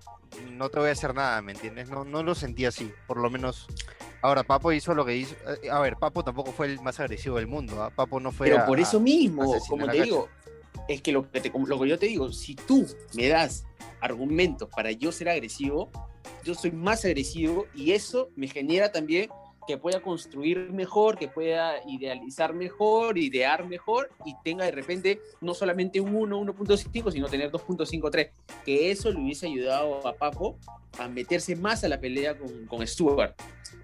no 0.52 0.70
te 0.70 0.80
voy 0.80 0.90
a 0.90 0.92
hacer 0.92 1.14
nada, 1.16 1.42
¿me 1.42 1.54
entiendes? 1.54 1.90
No, 1.90 2.04
no 2.04 2.24
lo 2.24 2.36
sentí 2.36 2.66
así, 2.66 2.92
por 3.08 3.18
lo 3.18 3.30
menos. 3.30 3.68
Ahora, 4.22 4.44
Papo 4.44 4.72
hizo 4.72 4.94
lo 4.94 5.06
que 5.06 5.16
hizo. 5.16 5.36
eh, 5.64 5.70
A 5.70 5.80
ver, 5.80 5.96
Papo 5.96 6.24
tampoco 6.24 6.52
fue 6.52 6.68
el 6.68 6.82
más 6.82 7.00
agresivo 7.00 7.38
del 7.38 7.48
mundo, 7.48 7.82
¿ah? 7.82 7.90
Papo 7.90 8.20
no 8.20 8.32
fue 8.32 8.48
Pero 8.48 8.60
a- 8.62 8.66
por 8.66 8.80
eso 8.80 9.00
mismo, 9.00 9.54
como 9.70 9.88
te 9.88 10.02
digo, 10.04 10.30
es 10.88 11.02
que 11.02 11.12
lo 11.12 11.30
que, 11.32 11.40
te- 11.42 11.52
lo 11.56 11.80
que 11.80 11.88
yo 11.88 11.98
te 11.98 12.08
digo, 12.08 12.32
si 12.32 12.56
tú 12.56 12.86
me 13.16 13.28
das 13.30 13.66
argumentos 14.02 14.70
para 14.70 14.92
yo 14.92 15.12
ser 15.12 15.30
agresivo, 15.30 15.90
yo 16.44 16.54
soy 16.54 16.72
más 16.72 17.06
agresivo 17.06 17.66
y 17.74 17.92
eso 17.92 18.30
me 18.36 18.48
genera 18.48 18.92
también 18.92 19.30
que 19.68 19.78
pueda 19.78 20.02
construir 20.02 20.72
mejor, 20.72 21.18
que 21.18 21.28
pueda 21.28 21.76
idealizar 21.88 22.54
mejor, 22.54 23.20
idear 23.20 23.68
mejor 23.68 24.10
y 24.26 24.34
tenga 24.44 24.66
de 24.66 24.72
repente 24.72 25.22
no 25.42 25.54
solamente 25.54 26.02
un 26.02 26.16
1, 26.16 26.40
1.5, 26.40 27.12
sino 27.12 27.28
tener 27.28 27.52
2.53. 27.52 28.32
Que 28.66 28.90
eso 28.90 29.12
le 29.12 29.20
hubiese 29.20 29.46
ayudado 29.46 30.06
a 30.08 30.14
Papo 30.16 30.58
a 30.98 31.08
meterse 31.08 31.56
más 31.56 31.84
a 31.84 31.88
la 31.88 32.00
pelea 32.00 32.36
con, 32.36 32.66
con 32.66 32.86
Stuart, 32.88 33.36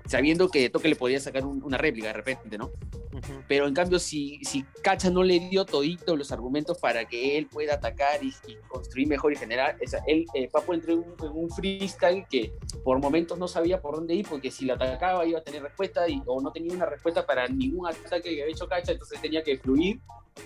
sabiendo 0.07 0.49
que 0.49 0.69
Toque 0.69 0.87
le 0.89 0.95
podía 0.95 1.19
sacar 1.19 1.45
un- 1.45 1.63
una 1.63 1.77
réplica 1.77 2.07
de 2.07 2.13
repente, 2.13 2.57
¿no? 2.57 2.65
Ujú. 3.13 3.43
Pero 3.47 3.65
en 3.67 3.73
cambio, 3.73 3.97
si, 3.97 4.39
si 4.43 4.63
Cacha 4.83 5.09
no 5.09 5.23
le 5.23 5.39
dio 5.39 5.65
todito 5.65 6.15
los 6.17 6.31
argumentos 6.33 6.77
para 6.79 7.05
que 7.05 7.37
él 7.37 7.47
pueda 7.47 7.75
atacar 7.75 8.21
y, 8.23 8.33
y 8.47 8.55
construir 8.67 9.07
mejor 9.07 9.31
y 9.31 9.37
generar, 9.37 9.77
o 9.83 9.87
sea, 9.87 10.01
él, 10.05 10.25
eh, 10.33 10.49
Papo 10.49 10.73
entró 10.73 10.93
en 10.93 10.99
un, 10.99 11.15
en 11.21 11.31
un 11.31 11.49
freestyle 11.49 12.25
que 12.29 12.53
por 12.83 12.99
momentos 12.99 13.37
no 13.37 13.47
sabía 13.47 13.81
por 13.81 13.95
dónde 13.95 14.13
ir, 14.15 14.27
porque 14.27 14.51
si 14.51 14.65
lo 14.65 14.73
atacaba 14.73 15.25
iba 15.25 15.39
a 15.39 15.43
tener 15.43 15.63
respuesta 15.63 16.07
y, 16.09 16.21
o 16.25 16.41
no 16.41 16.51
tenía 16.51 16.73
una 16.73 16.85
respuesta 16.85 17.25
para 17.25 17.47
ningún 17.47 17.87
ataque 17.87 18.35
que 18.35 18.41
había 18.41 18.53
hecho 18.53 18.67
Cacha, 18.67 18.91
entonces 18.91 19.21
tenía 19.21 19.41
que 19.43 19.57
fluir. 19.57 19.99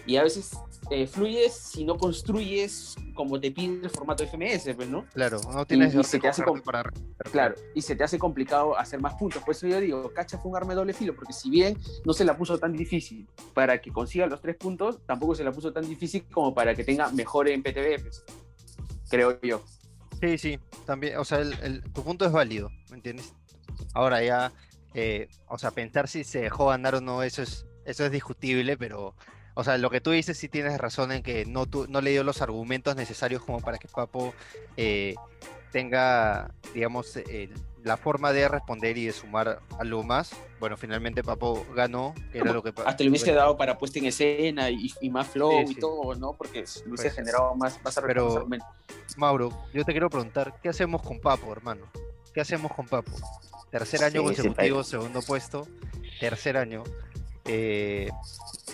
Y 0.05 0.17
a 0.17 0.23
veces 0.23 0.51
eh, 0.91 1.05
fluyes 1.07 1.53
si 1.53 1.83
no 1.83 1.97
construyes 1.97 2.95
como 3.13 3.39
te 3.39 3.51
pide 3.51 3.83
el 3.83 3.89
formato 3.89 4.23
FMS, 4.23 4.73
pues, 4.75 4.87
¿no? 4.87 5.05
Claro, 5.13 5.39
no 5.51 5.65
tienes 5.65 5.93
y 5.93 5.97
de 5.97 6.03
se 6.03 6.19
te 6.19 6.27
hace 6.27 6.43
para 6.63 6.91
Claro, 7.31 7.55
y 7.75 7.81
se 7.81 7.95
te 7.95 8.03
hace 8.03 8.17
complicado 8.17 8.77
hacer 8.77 9.01
más 9.01 9.15
puntos. 9.15 9.43
Por 9.43 9.51
eso 9.53 9.67
yo 9.67 9.79
digo, 9.79 10.11
Cacha 10.13 10.37
fue 10.37 10.51
un 10.51 10.57
arma 10.57 10.69
de 10.69 10.75
doble 10.77 10.93
filo, 10.93 11.15
porque 11.15 11.33
si 11.33 11.49
bien 11.49 11.77
no 12.05 12.13
se 12.13 12.23
la 12.23 12.37
puso 12.37 12.57
tan 12.57 12.73
difícil 12.73 13.27
para 13.53 13.81
que 13.81 13.91
consiga 13.91 14.25
los 14.27 14.41
tres 14.41 14.55
puntos, 14.55 14.99
tampoco 15.05 15.35
se 15.35 15.43
la 15.43 15.51
puso 15.51 15.73
tan 15.73 15.87
difícil 15.87 16.25
como 16.31 16.53
para 16.53 16.73
que 16.75 16.83
tenga 16.83 17.11
mejor 17.11 17.49
en 17.49 17.61
PTB, 17.61 18.01
pues, 18.01 18.23
creo 19.09 19.39
yo. 19.41 19.61
Sí, 20.21 20.37
sí, 20.37 20.59
también, 20.85 21.17
o 21.17 21.25
sea, 21.25 21.39
el, 21.39 21.53
el- 21.61 21.83
tu 21.93 22.03
punto 22.03 22.25
es 22.25 22.31
válido, 22.31 22.69
¿me 22.89 22.95
entiendes? 22.97 23.33
Ahora 23.93 24.23
ya, 24.23 24.51
eh, 24.93 25.27
o 25.47 25.57
sea, 25.57 25.71
pensar 25.71 26.07
si 26.07 26.23
se 26.23 26.39
dejó 26.41 26.67
ganar 26.67 26.95
o 26.95 27.01
no, 27.01 27.21
eso 27.23 27.41
es, 27.41 27.65
eso 27.85 28.05
es 28.05 28.11
discutible, 28.11 28.75
pero, 28.77 29.15
o 29.59 29.63
sea, 29.65 29.77
lo 29.77 29.89
que 29.89 29.99
tú 29.99 30.11
dices 30.11 30.37
sí 30.37 30.47
tienes 30.47 30.77
razón 30.77 31.11
en 31.11 31.21
que 31.21 31.45
no, 31.45 31.65
tu- 31.65 31.85
no 31.89 31.99
le 31.99 32.11
dio 32.11 32.23
los 32.23 32.41
argumentos 32.41 32.95
necesarios 32.95 33.43
como 33.43 33.59
para 33.59 33.77
que 33.77 33.89
Papo 33.89 34.33
eh, 34.77 35.15
tenga, 35.73 36.49
digamos, 36.73 37.17
el- 37.17 37.53
la 37.83 37.97
forma 37.97 38.31
de 38.31 38.47
responder 38.47 38.97
y 38.97 39.07
de 39.07 39.11
sumar 39.11 39.59
algo 39.77 40.01
más. 40.03 40.31
Bueno, 40.61 40.77
finalmente 40.77 41.23
Papo 41.23 41.65
ganó, 41.75 42.15
que 42.31 42.37
era 42.39 42.53
lo 42.53 42.63
que... 42.63 42.73
Hasta 42.85 43.03
le 43.03 43.09
hubiese 43.09 43.33
dado 43.33 43.57
para 43.57 43.77
puesta 43.77 43.99
en 43.99 44.05
escena 44.05 44.69
y, 44.69 44.93
más 45.09 45.27
flow 45.27 45.69
y 45.69 45.75
todo, 45.75 46.15
¿no? 46.15 46.33
Porque 46.37 46.63
hubiese 46.85 47.09
generado 47.11 47.53
más, 47.55 47.83
más 47.83 47.99
Pero, 48.05 48.47
Mauro, 49.17 49.49
yo 49.73 49.83
te 49.83 49.91
quiero 49.91 50.09
preguntar, 50.09 50.53
¿qué 50.63 50.69
hacemos 50.69 51.01
con 51.01 51.19
Papo, 51.19 51.51
hermano? 51.51 51.85
¿Qué 52.33 52.39
hacemos 52.39 52.71
con 52.73 52.87
Papo? 52.87 53.11
Tercer 53.71 54.05
año 54.05 54.23
consecutivo, 54.23 54.83
segundo 54.85 55.21
puesto, 55.21 55.67
tercer 56.17 56.55
año. 56.55 56.83
Eh, 57.51 58.09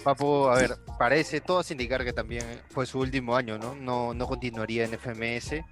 Papo, 0.03 0.49
a 0.49 0.55
ver, 0.57 0.75
parece, 0.99 1.39
todo 1.39 1.63
indicar 1.69 2.03
que 2.03 2.11
también 2.11 2.43
fue 2.69 2.85
su 2.85 2.99
último 2.99 3.35
año, 3.35 3.57
¿no? 3.57 3.73
No, 3.73 4.13
no 4.13 4.27
continuaría 4.27 4.83
en 4.83 4.91
FMS. 4.91 5.63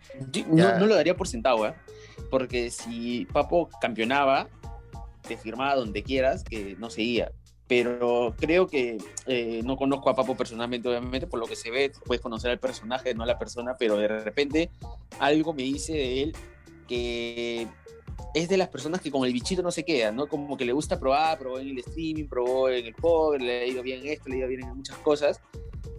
no, 0.48 0.80
no, 0.80 0.88
lo 0.88 0.96
daría 0.96 1.16
por 1.16 1.28
sentado, 1.28 1.68
¿eh? 1.68 1.74
Porque 2.32 2.72
si 2.72 3.26
Papo 3.26 3.70
campeonaba, 3.82 4.48
te 5.28 5.36
firmaba 5.36 5.76
donde 5.76 6.02
quieras, 6.02 6.44
que 6.46 6.76
no 6.80 6.90
seguía. 6.90 7.32
Pero 7.68 8.34
creo 8.40 8.68
que 8.68 8.98
eh, 9.28 9.62
no 9.66 9.76
conozco 9.76 10.10
a 10.10 10.16
Papo 10.16 10.36
personalmente, 10.38 10.88
obviamente, 10.88 11.28
por 11.28 11.40
lo 11.40 11.46
que 11.46 11.58
se 11.58 11.70
ve, 11.70 11.92
puedes 12.06 12.22
conocer 12.22 12.52
al 12.52 12.60
personaje, 12.60 13.14
no 13.14 13.24
a 13.24 13.28
la 13.28 13.38
persona, 13.38 13.76
pero 13.78 13.98
de 13.98 14.08
repente 14.08 14.72
algo 15.20 15.54
me 15.54 15.64
dice 15.64 15.94
de 15.94 16.24
él 16.24 16.36
que 16.88 17.68
es 18.34 18.50
de 18.50 18.58
las 18.58 18.70
personas 18.70 19.02
que 19.02 19.12
con 19.12 19.26
el 19.26 19.34
bichito 19.34 19.62
no 19.62 19.72
se 19.72 19.86
queda, 19.86 20.12
¿no? 20.12 20.28
Como 20.28 20.58
que 20.58 20.66
le 20.66 20.74
gusta 20.74 21.00
probar, 21.00 21.38
probó 21.38 21.60
en 21.60 21.70
el 21.70 21.80
streaming, 21.80 22.26
probó 22.26 22.70
en 22.70 22.86
el 22.86 22.96
poker, 22.96 23.42
le 23.42 23.62
ha 23.62 23.68
ido 23.68 23.84
bien 23.84 24.02
esto, 24.06 24.30
le 24.30 24.36
ha 24.36 24.38
ido 24.40 24.48
bien 24.48 24.64
en 24.64 24.78
muchas 24.78 24.98
cosas. 24.98 25.40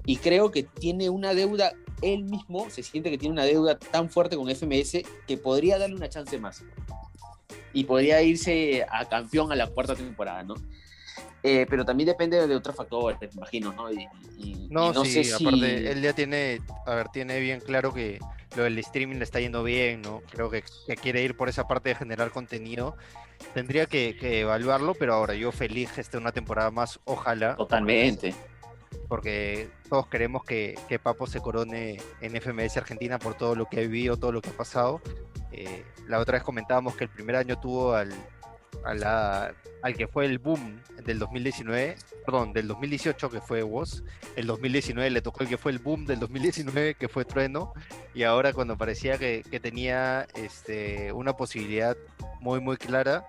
Y 0.04 0.16
creo 0.16 0.50
que 0.50 0.64
tiene 0.64 1.08
una 1.08 1.32
deuda, 1.32 1.72
él 2.02 2.24
mismo 2.24 2.68
se 2.70 2.82
siente 2.82 3.10
que 3.10 3.18
tiene 3.18 3.32
una 3.32 3.44
deuda 3.44 3.78
tan 3.78 4.10
fuerte 4.10 4.36
con 4.36 4.50
FMS 4.50 5.02
que 5.26 5.36
podría 5.36 5.78
darle 5.78 5.96
una 5.96 6.08
chance 6.08 6.38
más. 6.38 6.64
Y 7.72 7.84
podría 7.84 8.20
irse 8.22 8.84
a 8.90 9.04
campeón 9.08 9.52
a 9.52 9.56
la 9.56 9.68
cuarta 9.68 9.94
temporada, 9.94 10.42
¿no? 10.42 10.54
Eh, 11.42 11.66
pero 11.68 11.84
también 11.84 12.08
depende 12.08 12.46
de 12.46 12.56
otros 12.56 12.74
factores, 12.74 13.18
te 13.18 13.28
imagino, 13.34 13.72
¿no? 13.72 13.92
Y, 13.92 14.08
no, 14.70 15.04
sí, 15.04 15.22
aparte, 15.30 15.90
él 15.90 16.02
ya 16.02 16.12
tiene, 16.14 16.60
a 16.86 16.94
ver, 16.94 17.08
tiene 17.08 17.38
bien 17.38 17.60
claro 17.60 17.92
que 17.92 18.18
lo 18.56 18.64
del 18.64 18.78
streaming 18.78 19.16
le 19.16 19.24
está 19.24 19.40
yendo 19.40 19.62
bien, 19.62 20.02
¿no? 20.02 20.22
Creo 20.30 20.50
que, 20.50 20.62
quiere 21.00 21.22
ir 21.22 21.36
por 21.36 21.48
esa 21.48 21.66
parte 21.66 21.90
de 21.90 21.94
generar 21.94 22.30
contenido. 22.30 22.96
Tendría 23.52 23.86
que, 23.86 24.16
evaluarlo, 24.40 24.94
pero 24.94 25.14
ahora 25.14 25.34
yo 25.34 25.52
feliz 25.52 25.92
que 25.92 26.00
esté 26.00 26.18
una 26.18 26.32
temporada 26.32 26.70
más, 26.70 27.00
ojalá. 27.04 27.56
Totalmente. 27.56 28.34
Porque 29.08 29.68
todos 29.88 30.06
queremos 30.06 30.44
que, 30.44 30.76
Papo 31.02 31.26
se 31.26 31.40
corone 31.40 31.98
en 32.20 32.40
FMS 32.40 32.76
Argentina 32.76 33.18
por 33.18 33.34
todo 33.34 33.54
lo 33.54 33.66
que 33.66 33.78
ha 33.78 33.80
vivido, 33.80 34.16
todo 34.16 34.32
lo 34.32 34.40
que 34.40 34.50
ha 34.50 34.56
pasado. 34.56 35.00
Eh, 35.52 35.84
la 36.06 36.18
otra 36.18 36.34
vez 36.34 36.42
comentábamos 36.42 36.96
que 36.96 37.04
el 37.04 37.10
primer 37.10 37.36
año 37.36 37.58
tuvo 37.60 37.94
al, 37.94 38.12
al 38.84 39.96
que 39.96 40.06
fue 40.06 40.26
el 40.26 40.38
boom 40.38 40.80
del 41.04 41.18
2019, 41.18 41.96
perdón, 42.24 42.52
del 42.52 42.68
2018 42.68 43.30
que 43.30 43.40
fue 43.40 43.62
Woz, 43.62 44.02
el 44.36 44.46
2019 44.46 45.10
le 45.10 45.22
tocó 45.22 45.42
el 45.42 45.48
que 45.48 45.58
fue 45.58 45.72
el 45.72 45.78
boom 45.78 46.06
del 46.06 46.20
2019 46.20 46.94
que 46.94 47.08
fue 47.08 47.24
Trueno, 47.24 47.72
y 48.14 48.22
ahora 48.22 48.52
cuando 48.52 48.76
parecía 48.76 49.18
que, 49.18 49.42
tenía 49.62 50.26
este, 50.34 51.12
una 51.12 51.36
posibilidad 51.36 51.96
muy 52.40 52.60
muy 52.60 52.76
clara, 52.76 53.26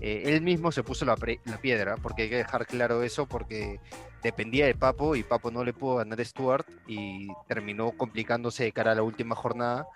eh, 0.00 0.24
él 0.26 0.42
mismo 0.42 0.72
se 0.72 0.82
puso 0.82 1.04
la, 1.04 1.16
la, 1.44 1.58
piedra, 1.58 1.96
porque 1.96 2.22
hay 2.22 2.30
que 2.30 2.36
dejar 2.36 2.66
claro 2.66 3.02
eso, 3.02 3.26
porque 3.26 3.80
dependía 4.22 4.66
de 4.66 4.74
Papo 4.74 5.16
y 5.16 5.22
Papo 5.22 5.50
no 5.50 5.64
le 5.64 5.72
pudo 5.72 5.96
ganar 5.96 6.20
a 6.20 6.24
Stuart 6.24 6.66
y 6.86 7.28
terminó 7.48 7.92
complicándose 7.92 8.64
de 8.64 8.72
cara 8.72 8.92
a 8.92 8.94
la 8.96 9.02
última 9.02 9.34
jornada 9.34 9.86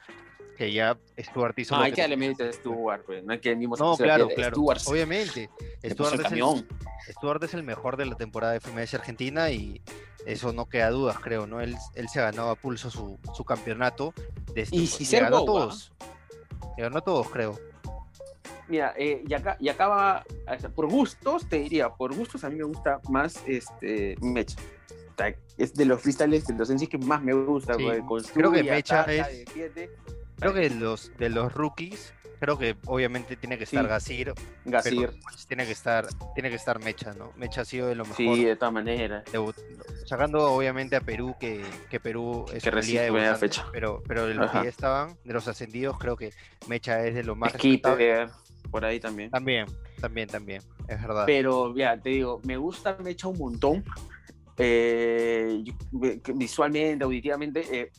que 0.61 0.71
ya 0.71 0.99
Stuart 1.19 1.59
hizo. 1.59 1.75
No, 1.75 1.83
hay 1.83 1.93
que 1.93 2.03
darle 2.03 2.19
mérito 2.19 2.45
a 2.45 2.53
Stuart, 2.53 3.03
pues. 3.07 3.25
No 3.25 3.33
hay 3.33 3.39
que 3.39 3.57
mismo 3.57 3.77
No, 3.79 3.97
claro, 3.97 4.29
claro. 4.29 4.63
Obviamente. 4.87 5.49
Stuart 5.83 6.21
es, 6.21 6.33
el, 6.33 6.67
Stuart 7.13 7.43
es 7.45 7.55
el 7.55 7.63
mejor 7.63 7.97
de 7.97 8.05
la 8.05 8.15
temporada 8.15 8.53
de 8.53 8.61
FMS 8.61 8.93
Argentina 8.93 9.51
y 9.51 9.81
eso 10.27 10.53
no 10.53 10.69
queda 10.69 10.91
dudas, 10.91 11.19
creo, 11.19 11.47
¿no? 11.47 11.63
Él, 11.63 11.75
él 11.95 12.11
se 12.11 12.21
ganó 12.21 12.51
a 12.51 12.57
pulso 12.57 12.91
su, 12.91 13.19
su 13.33 13.43
campeonato. 13.43 14.13
De 14.53 14.69
y 14.71 14.87
si 14.87 15.07
se 15.07 15.21
ganó 15.21 15.39
a 15.39 15.45
todos. 15.47 15.93
Se 16.77 16.83
ganó 16.83 16.99
a 16.99 17.01
todos, 17.01 17.31
creo. 17.31 17.59
Mira, 18.69 18.93
eh, 18.99 19.25
y, 19.27 19.33
acá, 19.33 19.57
y 19.59 19.71
acaba, 19.71 20.27
por 20.75 20.91
gustos, 20.91 21.49
te 21.49 21.59
diría, 21.61 21.89
por 21.89 22.15
gustos 22.15 22.45
a 22.45 22.51
mí 22.51 22.57
me 22.57 22.65
gusta 22.65 23.01
más 23.09 23.43
este 23.47 24.15
Mecha. 24.21 24.59
Es 25.57 25.75
de 25.75 25.85
los 25.85 26.01
freestyles, 26.01 26.47
de 26.47 26.55
los 26.55 26.69
sencillos 26.69 26.91
que 26.91 26.99
más 26.99 27.23
me 27.23 27.33
gusta. 27.33 27.75
Sí. 27.75 27.87
Creo 28.35 28.53
que 28.53 28.63
Mecha 28.63 29.03
es... 29.05 29.27
Creo 30.41 30.55
que 30.55 30.61
de 30.61 30.71
los, 30.71 31.13
de 31.19 31.29
los 31.29 31.53
rookies, 31.53 32.15
creo 32.41 32.59
que 32.59 32.75
obviamente 32.87 33.37
tiene 33.37 33.59
que 33.59 33.65
estar 33.65 33.87
Gasir. 33.87 34.33
Gasir. 34.65 35.11
Tiene 35.47 35.67
que 35.67 35.73
estar, 35.73 36.07
tiene 36.35 36.49
que 36.49 36.57
estar 36.57 36.83
Mecha, 36.83 37.13
¿no? 37.13 37.33
Mecha 37.37 37.61
ha 37.61 37.65
sido 37.65 37.89
de 37.89 37.95
lo 37.95 38.05
mejor. 38.05 38.17
Sí, 38.17 38.45
de 38.45 38.57
todas 38.57 38.73
maneras. 38.73 39.25
sacando 40.07 40.51
obviamente 40.53 40.97
a 40.97 41.01
Perú, 41.03 41.37
que, 41.39 41.63
que 41.91 42.01
Perú 42.01 42.47
es 42.55 42.65
que 42.65 42.71
de 42.71 43.37
fecha. 43.39 43.67
Pero, 43.71 44.03
pero 44.09 44.27
de 44.27 44.35
los 44.35 44.51
que 44.51 44.63
ya 44.63 44.69
estaban, 44.69 45.17
de 45.25 45.35
los 45.35 45.47
ascendidos, 45.47 45.99
creo 45.99 46.17
que 46.17 46.33
Mecha 46.69 47.05
es 47.05 47.15
de 47.15 47.23
lo 47.23 47.37
más 47.37 47.53
Skipper, 47.53 48.31
por 48.71 48.85
ahí 48.85 48.99
también. 48.99 49.31
También, 49.31 49.67
también, 50.01 50.29
también, 50.29 50.63
es 50.89 51.03
verdad. 51.03 51.25
Pero, 51.27 51.77
ya, 51.77 52.01
te 52.01 52.11
digo, 52.11 52.41
me 52.45 52.57
gusta 52.57 52.97
Mecha 53.03 53.29
un 53.29 53.39
montón. 53.39 53.85
Eh, 54.57 55.65
visualmente, 56.35 57.05
auditivamente, 57.05 57.81
eh, 57.81 57.91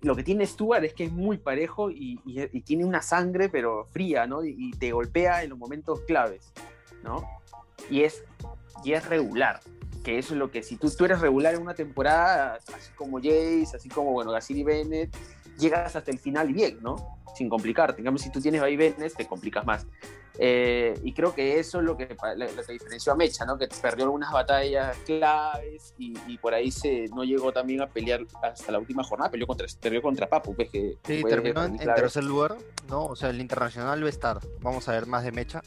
lo 0.00 0.14
que 0.14 0.22
tiene 0.22 0.46
Stuart 0.46 0.84
es 0.84 0.94
que 0.94 1.04
es 1.04 1.12
muy 1.12 1.38
parejo 1.38 1.90
y, 1.90 2.20
tiene 2.64 2.84
una 2.84 3.02
sangre, 3.02 3.48
pero 3.48 3.84
fría, 3.86 4.26
¿no? 4.26 4.44
Y, 4.44 4.70
te 4.78 4.92
golpea 4.92 5.42
en 5.42 5.50
los 5.50 5.58
momentos 5.58 6.00
claves, 6.02 6.52
¿no? 7.02 7.24
Y 7.90 8.02
es, 8.02 8.22
y 8.84 8.92
es 8.92 9.06
regular, 9.06 9.60
que 10.04 10.18
eso 10.18 10.34
es 10.34 10.38
lo 10.38 10.50
que, 10.50 10.62
si 10.62 10.76
tú, 10.76 10.90
tú 10.90 11.04
eres 11.04 11.20
regular 11.20 11.54
en 11.54 11.62
una 11.62 11.74
temporada, 11.74 12.58
así 12.74 12.92
como 12.94 13.18
Jace, 13.18 13.68
así 13.74 13.88
como, 13.88 14.12
bueno, 14.12 14.30
Gasiri 14.30 14.62
Bennett, 14.62 15.16
llegas 15.58 15.96
hasta 15.96 16.10
el 16.10 16.18
final 16.18 16.50
y 16.50 16.52
bien, 16.52 16.78
¿no? 16.80 17.18
Sin 17.34 17.48
complicarte. 17.48 18.00
En 18.00 18.04
cambio, 18.04 18.22
si 18.22 18.30
tú 18.30 18.40
tienes 18.40 18.60
vaivenes, 18.60 19.14
te 19.14 19.26
complicas 19.26 19.64
más. 19.64 19.86
Eh, 20.40 20.94
y 21.02 21.12
creo 21.12 21.34
que 21.34 21.58
eso 21.58 21.80
es 21.80 21.84
lo 21.84 21.96
que, 21.96 22.16
lo 22.36 22.64
que 22.64 22.72
diferenció 22.72 23.12
a 23.12 23.16
Mecha, 23.16 23.44
¿no? 23.44 23.58
Que 23.58 23.66
perdió 23.82 24.04
algunas 24.04 24.32
batallas 24.32 24.96
claves 24.98 25.94
y, 25.98 26.38
por 26.38 26.54
ahí 26.54 26.70
se 26.70 27.08
no 27.08 27.24
llegó 27.24 27.52
también 27.52 27.80
a 27.80 27.88
pelear 27.88 28.20
hasta 28.42 28.70
la 28.70 28.78
última 28.78 29.02
jornada, 29.02 29.32
peleó 29.32 29.48
contra, 29.48 29.66
perdió 29.80 30.00
contra 30.00 30.28
Papu. 30.28 30.54
Pues, 30.54 30.70
que 30.70 30.96
sí, 31.04 31.24
terminó 31.24 31.64
en, 31.64 31.76
tercer 31.76 32.22
lugar, 32.22 32.56
¿no? 32.88 33.06
O 33.06 33.16
sea, 33.16 33.30
el 33.30 33.40
internacional 33.40 34.00
va 34.00 34.06
a 34.06 34.10
estar. 34.10 34.38
Vamos 34.60 34.88
a 34.88 34.92
ver 34.92 35.06
más 35.06 35.24
de 35.24 35.32
Mecha. 35.32 35.60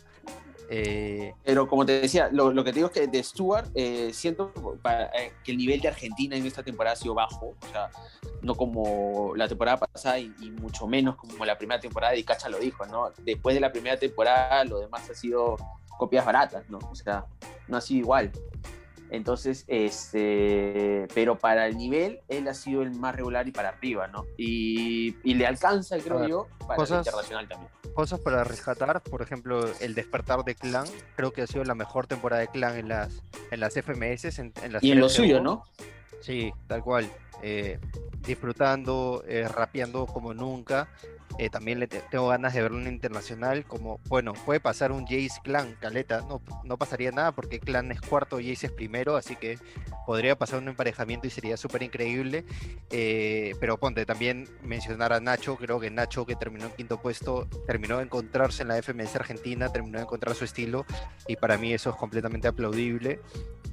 Eh, 0.74 1.36
Pero 1.44 1.68
como 1.68 1.86
te 1.86 2.00
decía, 2.00 2.30
lo, 2.32 2.54
que 2.64 2.72
te 2.72 2.76
digo 2.76 2.88
es 2.88 2.94
que 2.94 3.06
de 3.06 3.22
Stuart 3.22 3.70
eh, 3.76 4.12
siento 4.14 4.54
eh, 5.14 5.34
que 5.44 5.52
el 5.52 5.58
nivel 5.58 5.82
de 5.82 5.90
Argentina 5.90 6.38
en 6.38 6.46
esta 6.46 6.64
temporada 6.64 6.94
ha 6.94 6.96
sido 6.96 7.14
bajo, 7.14 7.58
o 7.62 7.68
sea, 7.70 7.90
no 8.42 8.56
como 8.56 9.34
la 9.36 9.50
temporada 9.50 9.86
pasada 9.86 10.18
y, 10.18 10.30
mucho 10.62 10.88
menos 10.88 11.18
como 11.18 11.44
la 11.44 11.58
primera 11.58 11.78
temporada, 11.78 12.16
y 12.16 12.24
Cacha 12.24 12.48
lo 12.48 12.58
dijo, 12.58 12.86
¿no? 12.86 13.12
Después 13.18 13.54
de 13.54 13.60
la 13.60 13.74
primera 13.74 13.98
temporada 13.98 14.64
lo 14.64 14.80
demás 14.80 15.10
ha 15.10 15.14
sido 15.14 15.58
copias 16.00 16.26
baratas, 16.26 16.64
¿no? 16.70 16.80
O 16.90 16.96
sea, 16.96 17.26
no 17.68 17.76
ha 17.76 17.82
sido 17.82 18.00
igual. 18.00 18.32
Entonces, 19.12 19.66
este, 19.68 21.06
pero 21.14 21.38
para 21.38 21.68
el 21.68 21.76
nivel, 21.78 22.22
él 22.30 22.48
ha 22.48 22.54
sido 22.54 22.82
el 22.82 22.92
más 22.92 23.14
regular 23.14 23.46
y 23.46 23.52
para 23.52 23.70
arriba, 23.70 24.08
¿no? 24.08 24.26
Y, 24.38 25.12
le 25.26 25.46
alcanza, 25.46 25.98
creo 26.00 26.26
yo, 26.28 26.48
para 26.66 26.82
el 26.82 26.90
internacional 26.90 27.48
también. 27.48 27.70
Cosas 27.94 28.22
para 28.22 28.46
rescatar, 28.46 29.02
por 29.02 29.22
ejemplo, 29.22 29.66
el 29.82 29.96
despertar 29.96 30.46
de 30.46 30.56
Clan, 30.56 30.88
creo 31.18 31.32
que 31.32 31.42
ha 31.42 31.48
sido 31.48 31.66
la 31.66 31.76
mejor 31.76 32.08
temporada 32.08 32.42
de 32.42 32.48
Clan 32.48 32.78
en 32.78 32.88
las, 32.88 33.22
en 33.52 33.60
las 33.60 33.74
FMS. 33.74 34.40
En, 34.40 34.54
las 34.70 34.82
y 34.82 34.94
en 34.94 35.00
lo 35.02 35.10
suyo, 35.10 35.42
¿no? 35.42 35.66
Sí, 36.22 36.54
tal 36.68 36.82
cual. 36.82 37.12
Eh, 37.44 37.80
disfrutando, 38.26 39.26
eh, 39.28 39.46
rapeando 39.46 40.06
como 40.06 40.34
nunca. 40.34 40.88
Eh, 41.38 41.50
también 41.50 41.88
tengo 42.10 42.28
ganas 42.28 42.54
de 42.54 42.62
verlo 42.62 42.80
en 42.80 42.88
internacional. 42.88 43.66
Como, 43.66 44.00
bueno, 44.08 44.34
puede 44.34 44.60
pasar 44.60 44.92
un 44.92 45.06
Jace 45.06 45.40
Clan, 45.44 45.76
Caleta. 45.80 46.22
No, 46.22 46.42
no 46.64 46.78
pasaría 46.78 47.12
nada 47.12 47.32
porque 47.32 47.60
Clan 47.60 47.92
es 47.92 48.02
cuarto, 48.02 48.38
Jace 48.38 48.68
es 48.68 48.72
primero. 48.72 49.16
Así 49.16 49.36
que 49.36 49.58
podría 50.06 50.38
pasar 50.38 50.60
un 50.60 50.68
emparejamiento 50.68 51.28
y 51.28 51.30
sería 51.30 51.58
súper 51.58 51.84
increíble. 51.84 52.46
Eh, 52.90 53.56
pero 53.60 53.78
ponte 53.78 54.06
también 54.06 54.48
mencionar 54.64 55.14
a 55.14 55.20
Nacho. 55.20 55.56
Creo 55.58 55.80
que 55.80 55.90
Nacho, 55.90 56.26
que 56.26 56.36
terminó 56.36 56.66
en 56.66 56.72
quinto 56.72 57.02
puesto, 57.02 57.48
terminó 57.66 57.98
de 57.98 58.04
encontrarse 58.04 58.64
en 58.64 58.70
la 58.70 58.82
FMS 58.82 59.16
Argentina, 59.16 59.70
terminó 59.70 59.98
de 59.98 60.04
encontrar 60.04 60.36
su 60.36 60.46
estilo. 60.46 60.86
Y 61.28 61.36
para 61.36 61.58
mí 61.58 61.74
eso 61.74 61.90
es 61.90 61.96
completamente 61.96 62.48
aplaudible. 62.48 63.20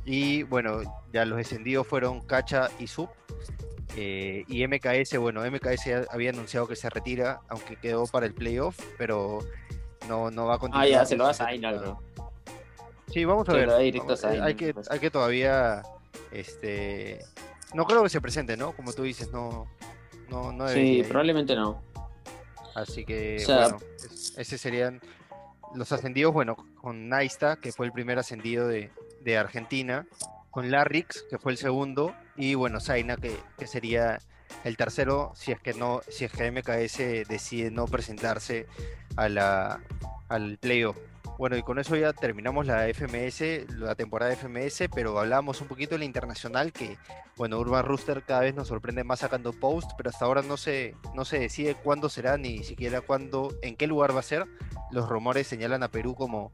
Y 0.05 0.45
bueno, 0.45 0.81
ya 1.13 1.25
los 1.27 1.37
descendidos 1.37 1.87
fueron 1.87 2.21
Cacha 2.21 2.71
y 2.79 2.87
Sub. 2.87 3.11
Eh, 3.97 4.45
y 4.49 4.67
MKS, 4.67 5.17
bueno, 5.19 5.43
MKS 5.51 6.09
había 6.11 6.31
anunciado 6.31 6.67
que 6.69 6.77
se 6.77 6.89
retira, 6.91 7.41
aunque 7.49 7.77
quedó 7.77 8.07
para 8.07 8.27
el 8.27 8.35
playoff, 8.35 8.79
pero 8.97 9.41
no, 10.09 10.31
no 10.31 10.47
va 10.47 10.55
a 10.55 10.59
continuar. 10.59 10.87
Ah, 10.87 10.91
ya, 10.91 11.05
se 11.05 11.17
lo 11.17 11.25
vas 11.25 11.41
a 11.41 11.53
¿no? 11.57 12.01
Sí, 13.09 13.25
vamos 13.25 13.49
a 13.49 13.53
ver. 13.55 13.71
hay, 13.71 13.91
que, 14.55 14.75
pues. 14.75 14.91
hay 14.91 14.99
que 14.99 15.11
todavía, 15.11 15.83
este, 16.31 17.25
no 17.75 17.87
creo 17.87 18.03
que 18.03 18.11
se 18.11 18.21
presente, 18.21 18.57
¿no? 18.57 18.73
Como 18.73 18.93
tú 18.93 19.03
dices, 19.03 19.33
no, 19.33 19.67
no, 20.29 20.69
Sí, 20.69 21.03
probablemente 21.09 21.55
no. 21.57 21.83
Así 22.75 23.05
que, 23.05 23.43
bueno, 23.47 23.79
ese 24.37 24.59
serían 24.59 25.01
los 25.75 25.91
ascendidos, 25.91 26.33
bueno, 26.33 26.57
con 26.81 27.09
Naista, 27.09 27.57
que 27.57 27.73
fue 27.73 27.87
el 27.87 27.93
primer 27.93 28.19
ascendido 28.19 28.69
de, 28.69 28.91
de 29.23 29.37
Argentina, 29.37 30.07
con 30.51 30.71
Larrix, 30.71 31.25
que 31.29 31.39
fue 31.39 31.53
el 31.53 31.59
segundo, 31.59 32.15
y 32.39 32.55
bueno, 32.55 32.81
Zaina, 32.81 33.17
que, 33.17 33.37
sería 33.67 34.21
el 34.63 34.77
tercero 34.77 35.33
si 35.35 35.51
es 35.51 35.61
que 35.61 35.75
no, 35.75 36.01
si 36.09 36.25
es 36.25 36.33
que 36.33 36.51
MKS 36.51 37.29
decide 37.29 37.71
no 37.73 37.87
presentarse 37.87 38.67
a 39.17 39.29
la, 39.29 39.81
al 40.29 40.57
playoff. 40.59 40.97
Bueno, 41.37 41.57
y 41.57 41.63
con 41.63 41.79
eso 41.79 41.95
ya 41.97 42.13
terminamos 42.13 42.67
la 42.67 42.89
FMS, 42.89 43.71
la 43.77 43.95
temporada 43.97 44.31
de 44.31 44.37
FMS, 44.37 44.89
pero 44.95 45.19
hablamos 45.19 45.61
un 45.61 45.69
poquito 45.69 45.95
de 45.95 46.01
la 46.01 46.05
internacional, 46.05 46.73
que, 46.73 46.97
bueno, 47.37 47.59
Urban 47.59 47.85
Rooster 47.85 48.23
cada 48.23 48.41
vez 48.41 48.55
nos 48.55 48.69
sorprende 48.69 49.05
más 49.05 49.21
sacando 49.21 49.53
post, 49.53 49.91
pero 49.97 50.11
hasta 50.11 50.25
ahora 50.25 50.43
no 50.43 50.57
se, 50.57 50.95
no 51.15 51.25
se 51.25 51.39
decide 51.39 51.75
cuándo 51.75 52.09
será, 52.09 52.39
ni 52.39 52.65
siquiera 52.65 53.01
cuándo, 53.01 53.53
en 53.63 53.77
qué 53.77 53.87
lugar 53.87 54.15
va 54.15 54.21
a 54.21 54.25
ser. 54.25 54.47
Los 54.91 55.09
rumores 55.09 55.47
señalan 55.47 55.83
a 55.83 55.89
Perú 55.89 56.15
como 56.15 56.51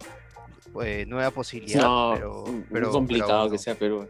eh, 0.84 1.04
nueva 1.06 1.30
posibilidad, 1.30 1.82
No, 1.82 2.12
pero, 2.14 2.44
pero 2.72 2.90
complicado 2.90 3.42
pero 3.44 3.52
que 3.52 3.58
sea 3.58 3.74
Perú. 3.74 4.06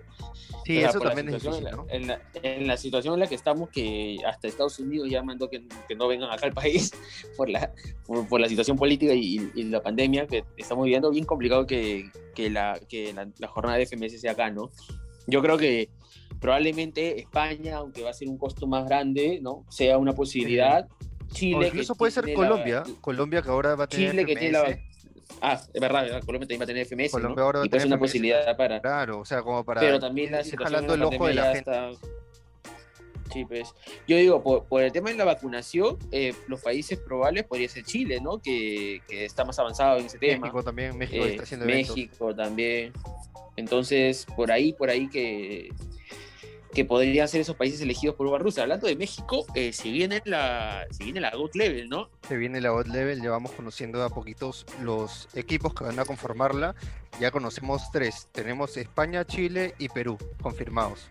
Sí, 0.64 0.78
O 0.78 0.80
sea, 0.80 0.90
eso 0.90 1.00
también 1.00 1.28
es 1.28 1.42
difícil, 1.42 1.66
en, 1.66 1.76
¿no? 1.76 1.84
la, 1.86 1.94
en, 1.94 2.06
la, 2.06 2.20
en 2.42 2.66
la 2.66 2.76
situación 2.78 3.14
en 3.14 3.20
la 3.20 3.26
que 3.26 3.34
estamos, 3.34 3.68
que 3.68 4.16
hasta 4.26 4.48
Estados 4.48 4.78
Unidos 4.78 5.10
ya 5.10 5.22
mandó 5.22 5.50
que, 5.50 5.62
que 5.86 5.94
no 5.94 6.08
vengan 6.08 6.30
acá 6.30 6.46
al 6.46 6.54
país 6.54 6.90
por 7.36 7.50
la, 7.50 7.70
por, 8.06 8.26
por 8.26 8.40
la 8.40 8.48
situación 8.48 8.76
política 8.78 9.12
y, 9.12 9.50
y 9.54 9.64
la 9.64 9.82
pandemia 9.82 10.26
que 10.26 10.44
estamos 10.56 10.84
viviendo, 10.84 11.10
bien 11.10 11.26
complicado 11.26 11.66
que, 11.66 12.10
que, 12.34 12.48
la, 12.48 12.80
que 12.88 13.12
la, 13.12 13.28
la 13.38 13.48
jornada 13.48 13.76
de 13.76 13.84
FMS 13.86 14.20
sea 14.20 14.32
acá, 14.32 14.50
¿no? 14.50 14.70
Yo 15.26 15.42
creo 15.42 15.58
que 15.58 15.90
probablemente 16.40 17.20
España, 17.20 17.76
aunque 17.76 18.02
va 18.02 18.10
a 18.10 18.14
ser 18.14 18.28
un 18.28 18.38
costo 18.38 18.66
más 18.66 18.86
grande, 18.86 19.40
¿no? 19.42 19.64
Sea 19.70 19.98
una 19.98 20.12
posibilidad. 20.14 20.86
Chile, 21.32 21.56
O 21.56 21.60
que 21.60 21.66
incluso 21.68 21.94
puede 21.94 22.12
ser 22.12 22.24
tiene 22.24 22.40
la- 22.42 22.48
Colombia, 22.48 22.82
Colombia 23.00 23.42
que 23.42 23.48
ahora 23.50 23.74
va 23.74 23.84
a 23.84 23.86
tener 23.86 24.10
Chile 24.10 24.26
que 24.26 24.36
tiene 24.36 24.52
la... 24.52 24.78
Ah, 25.40 25.60
es 25.72 25.80
verdad, 25.80 26.02
¿verdad? 26.04 26.22
Colombia 26.24 26.46
también 26.48 26.60
va 26.60 26.64
a 26.64 26.66
tener 26.66 26.86
FMS, 26.86 27.10
Colombia 27.12 27.36
¿no? 27.36 27.42
ahora 27.42 27.58
va 27.60 27.66
Y 27.66 27.68
tener 27.68 27.86
una 27.86 27.96
FMS, 27.96 28.00
posibilidad 28.10 28.56
para... 28.56 28.80
Claro, 28.80 29.20
o 29.20 29.24
sea, 29.24 29.42
como 29.42 29.64
para 29.64 29.80
pero 29.80 29.98
también 29.98 30.32
la 30.32 30.42
situación 30.44 30.86
de 30.86 30.94
el 30.94 31.02
ojo 31.02 31.26
de 31.26 31.34
la 31.34 31.42
gente. 31.54 31.58
está- 31.58 31.90
Sí, 33.32 33.44
pues. 33.46 33.74
Yo 34.06 34.16
digo, 34.16 34.42
por, 34.42 34.64
por 34.66 34.82
el 34.82 34.92
tema 34.92 35.10
de 35.10 35.16
la 35.16 35.24
vacunación, 35.24 35.98
eh, 36.12 36.34
los 36.46 36.60
países 36.60 36.98
probables 37.00 37.44
podría 37.44 37.68
ser 37.68 37.82
Chile, 37.84 38.20
¿no? 38.20 38.38
Que, 38.40 39.00
que 39.08 39.24
está 39.24 39.44
más 39.44 39.58
avanzado 39.58 39.98
en 39.98 40.06
ese 40.06 40.18
tema. 40.18 40.42
México 40.42 40.62
también, 40.62 40.96
México 40.96 41.24
Eh, 41.24 41.30
está 41.30 41.42
haciendo 41.42 41.66
eventos. 41.66 41.96
México 41.96 42.34
también. 42.34 42.92
Entonces, 43.56 44.26
por 44.36 44.52
ahí, 44.52 44.72
por 44.72 44.88
ahí 44.90 45.08
que, 45.08 45.70
que 46.74 46.84
podrían 46.84 47.28
ser 47.28 47.40
esos 47.40 47.56
países 47.56 47.80
elegidos 47.80 48.16
por 48.16 48.26
Uva. 48.26 48.38
Hablando 48.58 48.86
de 48.86 48.96
México, 48.96 49.46
eh, 49.54 49.72
si 49.72 49.92
viene 49.92 50.20
la, 50.24 50.86
si 50.90 51.04
viene 51.04 51.20
la 51.20 51.32
Level, 51.54 51.88
¿no? 51.88 52.10
Se 52.28 52.36
viene 52.36 52.60
la 52.60 52.70
God 52.70 52.88
Level, 52.88 53.22
ya 53.22 53.30
vamos 53.30 53.52
conociendo 53.52 54.00
de 54.00 54.06
a 54.06 54.08
poquitos 54.08 54.66
los 54.82 55.28
equipos 55.34 55.72
que 55.72 55.84
van 55.84 55.98
a 55.98 56.04
conformarla. 56.04 56.74
Ya 57.20 57.30
conocemos 57.30 57.90
tres. 57.92 58.28
Tenemos 58.32 58.76
España, 58.76 59.24
Chile 59.24 59.74
y 59.78 59.88
Perú 59.88 60.18
confirmados. 60.42 61.06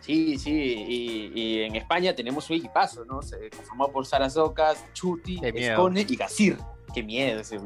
Sí, 0.00 0.38
sí, 0.38 0.52
y, 0.52 1.32
y 1.34 1.62
en 1.62 1.76
España 1.76 2.14
tenemos 2.14 2.48
un 2.48 2.56
equipazo, 2.56 3.04
¿no? 3.04 3.22
Se 3.22 3.50
conformado 3.50 3.92
por 3.92 4.06
Sara 4.06 4.30
Socas, 4.30 4.84
Chuti. 4.94 5.40
Escone 5.42 6.06
y 6.08 6.16
Gazir. 6.16 6.56
Qué 6.94 7.02
miedo 7.02 7.40
ese. 7.40 7.60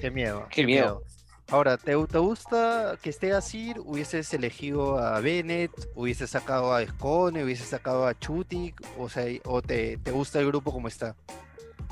Qué 0.00 0.10
miedo. 0.10 0.46
Qué 0.50 0.64
miedo. 0.64 1.02
Ahora, 1.50 1.76
¿te, 1.76 1.96
te 2.06 2.18
gusta 2.18 2.96
que 3.02 3.10
esté 3.10 3.32
así? 3.32 3.74
¿Hubieses 3.84 4.32
elegido 4.34 4.98
a 4.98 5.18
Bennett? 5.20 5.72
¿Hubieses 5.96 6.30
sacado 6.30 6.72
a 6.72 6.82
Escone? 6.82 7.42
¿Hubieses 7.42 7.66
sacado 7.68 8.06
a 8.06 8.16
Chutik? 8.16 8.80
O 8.96 9.08
sea, 9.08 9.24
¿o 9.44 9.60
te, 9.60 9.96
te 9.98 10.12
gusta 10.12 10.38
el 10.38 10.46
grupo 10.46 10.72
como 10.72 10.86
está? 10.86 11.16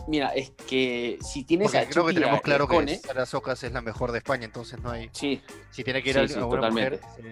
Mira, 0.07 0.29
es 0.29 0.51
que 0.69 1.19
si 1.21 1.43
tienes 1.43 1.67
Porque 1.67 1.79
a 1.79 1.89
creo 1.89 2.05
que 2.07 2.13
Chuti 2.13 2.21
tenemos 2.21 2.41
claro 2.41 2.65
Escone, 2.65 3.01
que 3.01 3.07
Sara 3.09 3.27
Socas 3.27 3.63
es 3.65 3.73
la 3.73 3.81
mejor 3.81 4.13
de 4.13 4.19
España, 4.19 4.45
entonces 4.45 4.81
no 4.81 4.91
hay... 4.91 5.11
sí, 5.13 5.43
Si 5.71 5.83
tiene 5.83 6.03
que 6.05 6.11
ir 6.11 6.15
Sí, 6.17 6.21
a, 6.23 6.29
sí, 6.29 6.35
a 6.39 6.47
una 6.47 6.57
totalmente. 6.57 7.01
mujer, 7.05 7.31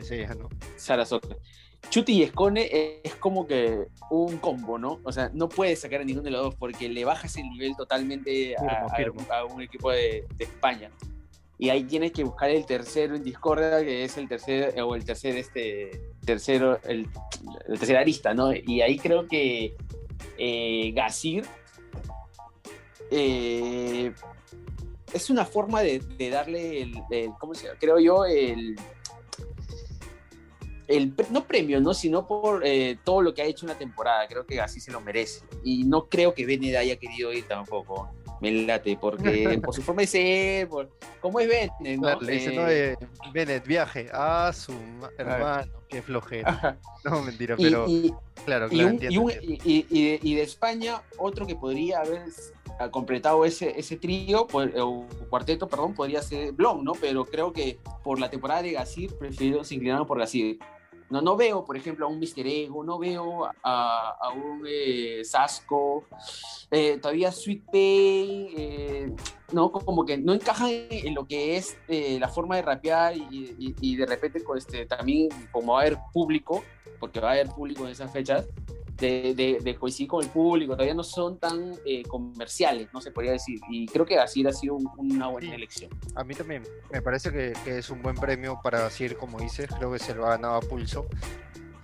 Socas. 1.06 1.36
Chuti 1.90 2.12
y 2.14 2.22
Escone 2.24 3.00
es 3.04 3.14
como 3.14 3.46
que 3.46 3.86
un 4.10 4.38
combo, 4.38 4.78
¿no? 4.78 4.98
O 5.04 5.12
sea, 5.12 5.30
no 5.32 5.48
puedes 5.48 5.80
sacar 5.80 6.00
a 6.00 6.04
ninguno 6.04 6.24
de 6.24 6.32
los 6.32 6.42
dos 6.42 6.54
porque 6.56 6.88
le 6.88 7.04
bajas 7.04 7.36
el 7.36 7.48
nivel 7.48 7.76
totalmente 7.76 8.56
a, 8.56 8.60
Firmo, 8.60 8.86
a- 8.90 8.96
firmo. 8.96 9.26
a 9.30 9.44
un 9.44 9.62
equipo 9.62 9.92
de, 9.92 10.26
de 10.36 10.44
España. 10.44 10.90
Y 11.58 11.70
ahí 11.70 11.84
tienes 11.84 12.12
que 12.12 12.22
buscar 12.22 12.50
el 12.50 12.66
tercero 12.66 13.16
en 13.16 13.22
Discordia, 13.22 13.80
que 13.80 14.04
es 14.04 14.16
el 14.18 14.28
tercer, 14.28 14.80
o 14.82 14.94
el 14.94 15.04
tercer, 15.04 15.36
este, 15.36 16.12
tercero, 16.24 16.78
el, 16.84 17.08
tercer 17.66 17.96
arista, 17.96 18.34
¿no? 18.34 18.52
Y 18.52 18.82
ahí 18.82 18.98
creo 18.98 19.26
que 19.26 19.74
eh, 20.36 20.92
Gazir 20.94 21.46
eh, 23.10 24.12
es 25.12 25.30
una 25.30 25.44
forma 25.44 25.80
de, 25.82 26.00
darle 26.30 26.82
el, 26.82 27.02
¿cómo 27.38 27.54
se 27.54 27.66
llama? 27.66 27.78
Creo 27.80 27.98
yo, 27.98 28.24
el, 28.26 28.76
el 30.88 31.14
no 31.30 31.46
premio, 31.46 31.80
¿no? 31.80 31.94
Sino 31.94 32.26
por 32.26 32.66
eh, 32.66 32.98
todo 33.04 33.22
lo 33.22 33.34
que 33.34 33.42
ha 33.42 33.44
hecho 33.44 33.66
una 33.66 33.76
temporada. 33.76 34.26
Creo 34.28 34.46
que 34.46 34.60
así 34.60 34.80
se 34.80 34.92
lo 34.92 35.00
merece. 35.00 35.44
Y 35.64 35.84
no 35.84 36.08
creo 36.08 36.34
que 36.34 36.46
Bennett 36.46 36.76
haya 36.76 36.96
querido 36.96 37.32
ir 37.32 37.46
tampoco. 37.46 38.10
Me 38.40 38.50
late, 38.52 38.98
porque 39.00 39.58
por 39.64 39.74
su 39.74 39.82
forma 39.82 40.02
de 40.02 40.06
ser, 40.06 40.68
por 40.68 40.90
cómo 41.20 41.40
es 41.40 41.48
Bennett, 41.48 41.72
¿no? 41.96 42.02
Claro, 42.02 42.20
le 42.20 42.32
dice, 42.32 42.50
Eh, 42.50 42.56
no, 42.56 42.68
eh, 42.68 42.96
Bennett, 43.32 43.66
viaje. 43.66 44.08
Ah, 44.12 44.52
su 44.54 44.72
ma- 44.72 45.10
hermano, 45.18 45.72
qué 45.88 46.02
flojera. 46.02 46.78
No, 47.04 47.22
mentira, 47.22 47.54
Y- 47.58 47.62
pero 47.62 47.84
y, 47.88 48.14
claro, 48.44 48.66
y, 48.66 48.70
claro, 48.70 48.86
un- 48.88 48.92
entiendo, 48.94 49.14
y 49.14 49.18
un- 49.18 49.30
entiendo. 49.30 49.62
y- 49.64 49.72
y- 49.72 49.86
y 49.90 50.04
de, 50.10 50.20
y 50.22 50.34
de 50.34 50.42
España, 50.42 51.02
otro 51.18 51.46
que 51.46 51.54
podría 51.56 52.00
haber 52.00 52.22
ah, 52.78 52.90
completado 52.90 53.44
ese, 53.46 53.78
ese 53.78 53.96
trío, 53.96 54.46
pues, 54.46 54.70
o 54.78 55.06
cuarteto, 55.30 55.66
perdón, 55.68 55.94
podría 55.94 56.20
ser 56.20 56.52
Blon, 56.52 56.84
¿no? 56.84 56.92
Pero 56.92 57.24
creo 57.24 57.52
que 57.52 57.78
por 58.04 58.18
la 58.20 58.28
temporada 58.28 58.60
de 58.62 58.72
Gasir, 58.72 59.14
prefiero 59.16 59.64
se 59.64 59.76
inclinaron 59.76 60.06
por 60.06 60.18
Gasir. 60.18 60.58
No, 61.08 61.20
no 61.20 61.36
veo, 61.36 61.64
por 61.64 61.76
ejemplo, 61.76 62.04
a 62.06 62.08
un 62.08 62.18
Mister 62.18 62.44
Ego, 62.46 62.82
no 62.82 62.98
veo 62.98 63.48
a, 63.62 64.32
un 64.34 64.64
eh, 64.68 65.22
Sasco, 65.24 66.04
eh, 66.70 66.98
todavía 67.00 67.30
Sweet 67.30 67.62
Pay, 67.70 68.48
eh, 68.56 69.12
no, 69.52 69.70
como 69.70 70.04
que 70.04 70.18
no 70.18 70.34
encajan 70.34 70.68
en 70.90 71.14
lo 71.14 71.24
que 71.26 71.56
es 71.56 71.78
eh, 71.86 72.18
la 72.18 72.28
forma 72.28 72.56
de 72.56 72.62
rapear 72.62 73.16
y, 73.16 73.54
y- 73.80 73.96
de 73.96 74.04
repente 74.06 74.42
con 74.42 74.58
este, 74.58 74.84
también 74.86 75.28
como 75.52 75.74
va 75.74 75.78
a 75.78 75.82
haber 75.82 75.98
público, 76.12 76.64
porque 76.98 77.20
va 77.20 77.28
a 77.28 77.32
haber 77.34 77.48
público 77.50 77.84
en 77.84 77.90
esas 77.92 78.12
fechas, 78.12 78.48
de, 78.98 79.34
de, 79.34 79.58
de 79.62 79.74
coincidir 79.76 80.08
con 80.08 80.24
el 80.24 80.30
público, 80.30 80.72
todavía 80.74 80.94
no 80.94 81.02
son 81.04 81.38
tan 81.38 81.72
eh, 81.84 82.02
comerciales, 82.04 82.88
no 82.92 83.00
se 83.00 83.10
podría 83.10 83.32
decir. 83.32 83.60
Y 83.70 83.86
creo 83.86 84.06
que 84.06 84.18
así 84.18 84.46
ha 84.46 84.52
sido 84.52 84.74
un- 84.76 84.88
una 84.96 85.28
buena 85.28 85.48
Sí. 85.48 85.54
elección. 85.54 85.90
A 86.14 86.24
mí 86.24 86.34
también, 86.34 86.62
me 86.90 87.02
parece 87.02 87.30
que, 87.30 87.52
que 87.64 87.78
es 87.78 87.90
un 87.90 88.00
buen 88.02 88.16
premio 88.16 88.58
para 88.62 88.84
decir, 88.84 89.16
como 89.16 89.38
dices, 89.38 89.68
creo 89.76 89.92
que 89.92 89.98
se 89.98 90.14
lo 90.14 90.26
ha 90.26 90.30
ganado 90.30 90.54
a 90.56 90.60
pulso. 90.60 91.06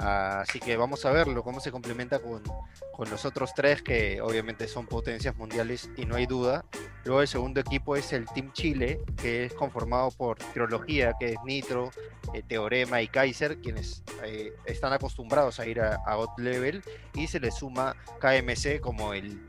Así 0.03 0.59
que 0.59 0.77
vamos 0.77 1.05
a 1.05 1.13
verlo, 1.13 1.45
cómo 1.45 1.61
se 1.61 1.71
complementa 1.71 2.19
con, 2.19 2.43
con 2.93 3.09
los 3.09 3.25
otros 3.25 3.55
tres, 3.55 3.83
que 3.83 4.21
obviamente 4.21 4.67
son 4.67 4.87
potencias 4.87 5.37
mundiales 5.37 5.91
y 5.97 6.07
no 6.07 6.17
hay 6.17 6.27
duda. 6.27 6.65
Luego 7.05 7.21
el 7.21 7.29
segundo 7.29 7.61
equipo 7.61 7.95
es 7.95 8.13
el 8.13 8.27
Team 8.27 8.53
Chile, 8.53 9.01
que 9.17 9.45
es 9.45 9.55
conformado 9.55 10.11
por 10.11 10.39
Trilogía, 10.39 11.15
que 11.21 11.35
es 11.35 11.37
Nitro, 11.45 11.93
eh, 12.35 12.43
Teorema 12.43 13.01
y 13.01 13.07
Kaiser, 13.07 13.59
quienes 13.59 14.03
eh, 14.25 14.53
están 14.65 14.93
acostumbrados 14.93 15.61
a 15.61 15.67
ir 15.67 15.81
a, 15.81 15.95
a 16.05 16.17
God 16.17 16.31
Level, 16.39 16.83
y 17.15 17.29
se 17.29 17.39
le 17.39 17.53
suma 17.53 17.95
KMC 18.19 18.81
como 18.81 19.15
el, 19.15 19.41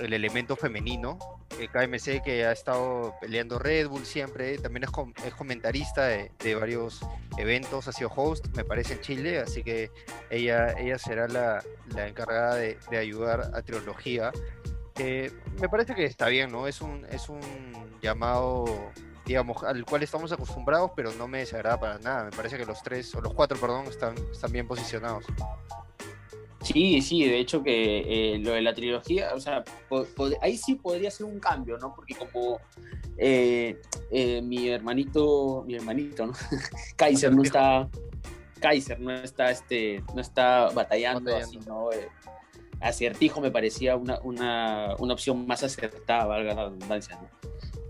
el 0.00 0.12
elemento 0.12 0.56
femenino, 0.56 1.18
eh, 1.58 1.68
KMC 1.68 2.22
que 2.22 2.44
ha 2.44 2.52
estado 2.52 3.14
peleando 3.20 3.58
Red 3.58 3.88
Bull 3.88 4.04
siempre, 4.04 4.58
también 4.58 4.84
es, 4.84 4.90
es 5.24 5.34
comentarista 5.34 6.06
de, 6.06 6.54
varios 6.54 7.00
eventos, 7.36 7.86
ha 7.88 7.92
sido 7.92 8.10
host, 8.14 8.46
me 8.56 8.64
parece, 8.64 8.94
en 8.94 9.00
Chile, 9.00 9.38
así 9.38 9.62
que 9.62 9.90
ella, 10.30 10.72
ella 10.78 10.98
será 10.98 11.28
la, 11.28 11.62
la 11.94 12.08
encargada 12.08 12.56
de, 12.56 12.78
ayudar 12.96 13.50
a 13.54 13.62
Trilogía. 13.62 14.32
me 14.98 15.68
parece 15.68 15.94
que 15.94 16.04
está 16.04 16.28
bien, 16.28 16.50
¿no? 16.50 16.66
Es 16.66 16.80
un, 16.80 17.06
es 17.10 17.28
un 17.28 17.40
llamado, 18.02 18.64
digamos, 19.24 19.62
al 19.62 19.84
cual 19.84 20.02
estamos 20.02 20.32
acostumbrados, 20.32 20.92
pero 20.96 21.12
no 21.12 21.28
me 21.28 21.38
desagrada 21.38 21.78
para 21.78 21.98
nada. 21.98 22.24
Me 22.24 22.30
parece 22.30 22.58
que 22.58 22.66
los 22.66 22.82
tres, 22.82 23.14
o 23.14 23.20
los 23.20 23.32
cuatro, 23.34 23.58
perdón, 23.58 23.86
están, 23.86 24.14
están 24.32 24.52
bien 24.52 24.66
posicionados. 24.66 25.24
Sí, 26.72 27.02
sí, 27.02 27.24
de 27.24 27.38
hecho 27.38 27.62
que 27.62 28.34
eh, 28.34 28.38
lo 28.38 28.52
de 28.52 28.62
la 28.62 28.72
trilogía, 28.74 29.34
o 29.34 29.40
sea, 29.40 29.64
ahí 30.40 30.56
sí 30.56 30.76
podría 30.76 31.10
ser 31.10 31.26
un 31.26 31.40
cambio, 31.40 31.78
¿no? 31.78 31.94
Porque 31.94 32.14
como 32.14 32.60
eh, 33.18 33.80
eh, 34.10 34.40
mi 34.42 34.68
hermanito, 34.68 35.64
mi 35.66 35.74
hermanito, 35.74 36.26
¿no? 36.26 36.32
Kaiser 36.96 37.32
no 37.34 37.42
está, 37.42 37.88
Kaiser 38.60 39.00
no 39.00 39.10
está, 39.12 39.50
este, 39.50 40.02
no 40.14 40.20
está 40.20 40.70
batallando, 40.70 41.32
Batallando. 41.32 41.58
así, 41.58 41.68
¿no? 41.68 41.92
Eh, 41.92 42.08
Acertijo 42.80 43.40
me 43.40 43.50
parecía 43.50 43.96
una, 43.96 44.20
una, 44.20 44.94
una 44.98 45.12
opción 45.12 45.46
más 45.46 45.62
acertada, 45.62 46.24
valga 46.24 46.54
la 46.54 46.64
redundancia, 46.64 47.18
¿no? 47.20 47.28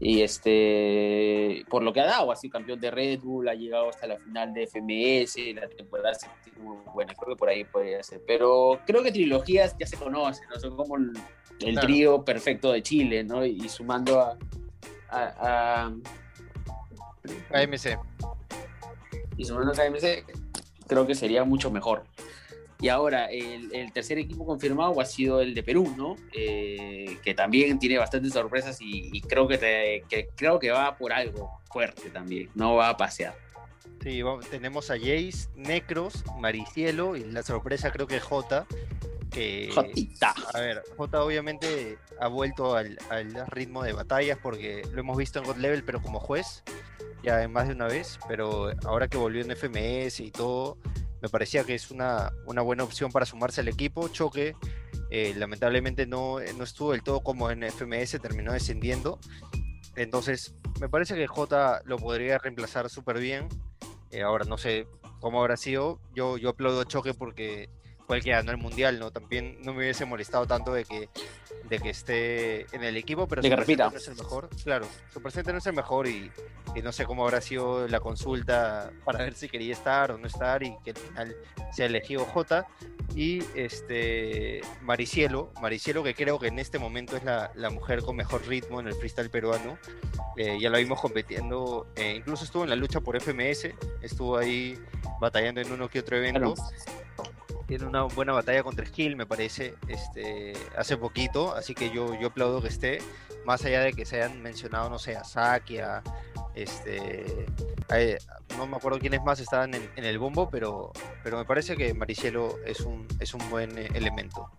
Y 0.02 0.22
este, 0.22 1.64
por 1.68 1.82
lo 1.82 1.92
que 1.92 2.00
ha 2.00 2.06
dado, 2.06 2.32
así 2.32 2.48
campeón 2.48 2.80
de 2.80 2.90
Red 2.90 3.20
Bull, 3.20 3.48
ha 3.48 3.54
llegado 3.54 3.90
hasta 3.90 4.06
la 4.06 4.16
final 4.18 4.52
de 4.54 4.66
FMS, 4.66 5.36
la 5.54 5.68
temporada 5.68 6.14
se 6.14 6.26
muy 6.58 6.76
buena, 6.94 7.14
creo 7.14 7.34
que 7.34 7.38
por 7.38 7.48
ahí 7.50 7.64
podría 7.64 8.02
ser. 8.02 8.22
Pero 8.26 8.80
creo 8.86 9.02
que 9.02 9.12
trilogías 9.12 9.76
ya 9.78 9.86
se 9.86 9.96
conocen, 9.98 10.44
¿no? 10.48 10.58
Son 10.60 10.76
como 10.76 10.96
el, 10.96 11.12
el 11.60 11.72
Claro. 11.74 11.86
trío 11.86 12.24
perfecto 12.24 12.72
de 12.72 12.82
Chile, 12.82 13.24
¿no? 13.24 13.44
Y, 13.44 13.68
sumando 13.68 14.20
a, 14.20 14.38
a, 15.10 15.92
a 17.52 17.58
AMC. 17.58 17.98
y 19.36 19.44
sumarnos 19.44 19.78
a 19.78 19.82
AMC, 19.84 20.24
creo 20.86 21.06
que 21.06 21.14
sería 21.14 21.44
mucho 21.44 21.70
mejor. 21.70 22.04
Y 22.80 22.88
ahora, 22.88 23.26
el, 23.26 23.74
el 23.74 23.92
tercer 23.92 24.18
equipo 24.18 24.46
confirmado 24.46 25.00
ha 25.00 25.04
sido 25.04 25.40
el 25.42 25.54
de 25.54 25.62
Perú, 25.62 25.92
¿no? 25.96 26.16
Eh, 26.32 27.18
que 27.22 27.34
también 27.34 27.78
tiene 27.78 27.98
bastantes 27.98 28.32
sorpresas 28.32 28.80
y, 28.80 29.10
y 29.12 29.20
creo, 29.20 29.46
que 29.46 29.58
te- 29.58 30.04
que 30.08 30.28
creo 30.34 30.58
que 30.58 30.70
va 30.70 30.96
por 30.96 31.12
algo 31.12 31.60
fuerte 31.70 32.08
también, 32.10 32.48
no 32.54 32.74
va 32.76 32.88
a 32.88 32.96
pasear. 32.96 33.34
Sí, 34.02 34.22
vamos- 34.22 34.48
tenemos 34.48 34.90
a 34.90 34.94
Jace, 34.98 35.48
Necros, 35.56 36.24
Maricielo 36.38 37.16
y 37.16 37.24
la 37.24 37.42
sorpresa 37.42 37.92
creo 37.92 38.06
que 38.06 38.16
es 38.16 38.22
Jota. 38.22 38.66
Que, 39.30 39.70
Jotita. 39.72 40.34
a 40.54 40.60
ver, 40.60 40.82
Jota 40.96 41.22
obviamente 41.22 41.98
ha 42.18 42.26
vuelto 42.28 42.74
al, 42.74 42.98
al 43.10 43.46
ritmo 43.48 43.82
de 43.84 43.92
batallas 43.92 44.38
porque 44.42 44.82
lo 44.92 45.00
hemos 45.00 45.16
visto 45.16 45.38
en 45.38 45.44
God 45.44 45.56
Level, 45.58 45.84
pero 45.84 46.02
como 46.02 46.18
juez, 46.18 46.64
ya 47.22 47.46
más 47.46 47.68
de 47.68 47.74
una 47.74 47.86
vez. 47.86 48.18
Pero 48.26 48.72
ahora 48.84 49.06
que 49.06 49.18
volvió 49.18 49.42
en 49.42 49.50
FMS 49.52 50.18
y 50.20 50.30
todo, 50.32 50.78
me 51.22 51.28
parecía 51.28 51.64
que 51.64 51.74
es 51.74 51.90
una, 51.90 52.32
una 52.46 52.62
buena 52.62 52.84
opción 52.84 53.12
para 53.12 53.26
sumarse 53.26 53.60
al 53.60 53.68
equipo. 53.68 54.08
Choque, 54.08 54.54
eh, 55.10 55.34
lamentablemente 55.36 56.06
no, 56.06 56.38
no 56.56 56.64
estuvo 56.64 56.92
del 56.92 57.02
todo 57.02 57.20
como 57.20 57.50
en 57.50 57.62
FMS, 57.62 58.20
terminó 58.20 58.52
descendiendo. 58.52 59.18
Entonces, 59.96 60.54
me 60.80 60.88
parece 60.88 61.14
que 61.14 61.26
Jota 61.26 61.82
lo 61.84 61.98
podría 61.98 62.38
reemplazar 62.38 62.88
súper 62.88 63.18
bien. 63.18 63.48
Eh, 64.10 64.22
ahora 64.22 64.44
no 64.44 64.56
sé 64.56 64.86
cómo 65.20 65.40
habrá 65.40 65.56
sido. 65.56 66.00
Yo, 66.14 66.38
yo 66.38 66.50
aplaudo 66.50 66.80
a 66.80 66.86
Choque 66.86 67.14
porque 67.14 67.68
fue 68.06 68.16
el 68.16 68.22
que 68.22 68.30
ganó 68.30 68.50
el 68.50 68.56
mundial, 68.56 68.98
¿no? 68.98 69.10
También 69.10 69.58
no 69.62 69.72
me 69.72 69.80
hubiese 69.80 70.04
molestado 70.04 70.46
tanto 70.46 70.72
de 70.72 70.84
que, 70.84 71.08
de 71.68 71.78
que 71.78 71.90
esté 71.90 72.66
en 72.74 72.82
el 72.84 72.96
equipo, 72.96 73.26
pero 73.28 73.42
De 73.42 73.48
su 73.48 73.50
que 73.50 73.56
repita. 73.56 73.90
presente 73.90 74.10
no 74.10 74.14
es 74.14 74.18
el 74.18 74.24
mejor. 74.24 74.48
Claro, 74.64 74.86
su 75.12 75.22
presente 75.22 75.52
no 75.52 75.58
es 75.58 75.66
el 75.66 75.72
mejor 75.74 76.06
y, 76.08 76.30
y 76.74 76.82
no 76.82 76.92
sé 76.92 77.04
cómo 77.04 77.24
habrá 77.24 77.40
sido 77.40 77.86
la 77.88 78.00
consulta 78.00 78.90
para 79.04 79.20
ver 79.20 79.34
si 79.34 79.48
quería 79.48 79.72
estar 79.72 80.10
o 80.12 80.18
no 80.18 80.26
estar 80.26 80.62
y 80.62 80.76
que 80.84 80.90
al 80.90 80.96
final 80.96 81.36
se 81.72 81.82
ha 81.82 81.86
elegido 81.86 82.24
J. 82.24 82.66
Y 83.14 83.42
este 83.56 84.60
Maricielo, 84.82 85.52
Maricielo 85.60 86.02
que 86.04 86.14
creo 86.14 86.38
que 86.38 86.46
en 86.48 86.58
este 86.60 86.78
momento 86.78 87.16
es 87.16 87.24
la, 87.24 87.50
la 87.54 87.70
mujer 87.70 88.02
con 88.02 88.14
mejor 88.16 88.46
ritmo 88.46 88.78
en 88.80 88.86
el 88.86 88.94
freestyle 88.94 89.30
peruano. 89.30 89.78
Eh, 90.36 90.58
ya 90.60 90.70
la 90.70 90.78
vimos 90.78 91.00
compitiendo, 91.00 91.88
eh, 91.96 92.14
incluso 92.16 92.44
estuvo 92.44 92.62
en 92.64 92.70
la 92.70 92.76
lucha 92.76 93.00
por 93.00 93.20
FMS, 93.20 93.70
estuvo 94.00 94.36
ahí 94.38 94.78
batallando 95.20 95.60
en 95.60 95.72
uno 95.72 95.88
que 95.88 95.98
otro 96.00 96.16
evento. 96.16 96.54
Tiene 97.70 97.86
una 97.86 98.02
buena 98.02 98.32
batalla 98.32 98.64
contra 98.64 98.84
Skill, 98.84 99.14
me 99.14 99.26
parece, 99.26 99.76
este, 99.86 100.54
hace 100.76 100.96
poquito, 100.96 101.54
así 101.54 101.72
que 101.72 101.90
yo, 101.92 102.18
yo 102.20 102.26
aplaudo 102.26 102.60
que 102.60 102.66
esté, 102.66 102.98
más 103.46 103.64
allá 103.64 103.82
de 103.82 103.92
que 103.92 104.04
se 104.04 104.20
hayan 104.20 104.42
mencionado, 104.42 104.90
no 104.90 104.98
sé, 104.98 105.14
a 105.14 105.22
Saki, 105.22 105.78
este, 106.56 107.46
a- 107.88 108.56
no 108.56 108.66
me 108.66 108.76
acuerdo 108.76 108.98
quiénes 108.98 109.22
más 109.22 109.38
estaban 109.38 109.72
en, 109.74 109.88
el 109.94 110.18
bombo, 110.18 110.50
pero, 110.50 110.90
pero 111.22 111.38
me 111.38 111.44
parece 111.44 111.76
que 111.76 111.94
Maricielo 111.94 112.56
es 112.66 112.80
un, 112.80 113.06
es 113.20 113.34
un 113.34 113.50
buen 113.50 113.78
eh, 113.78 113.88
elemento. 113.94 114.50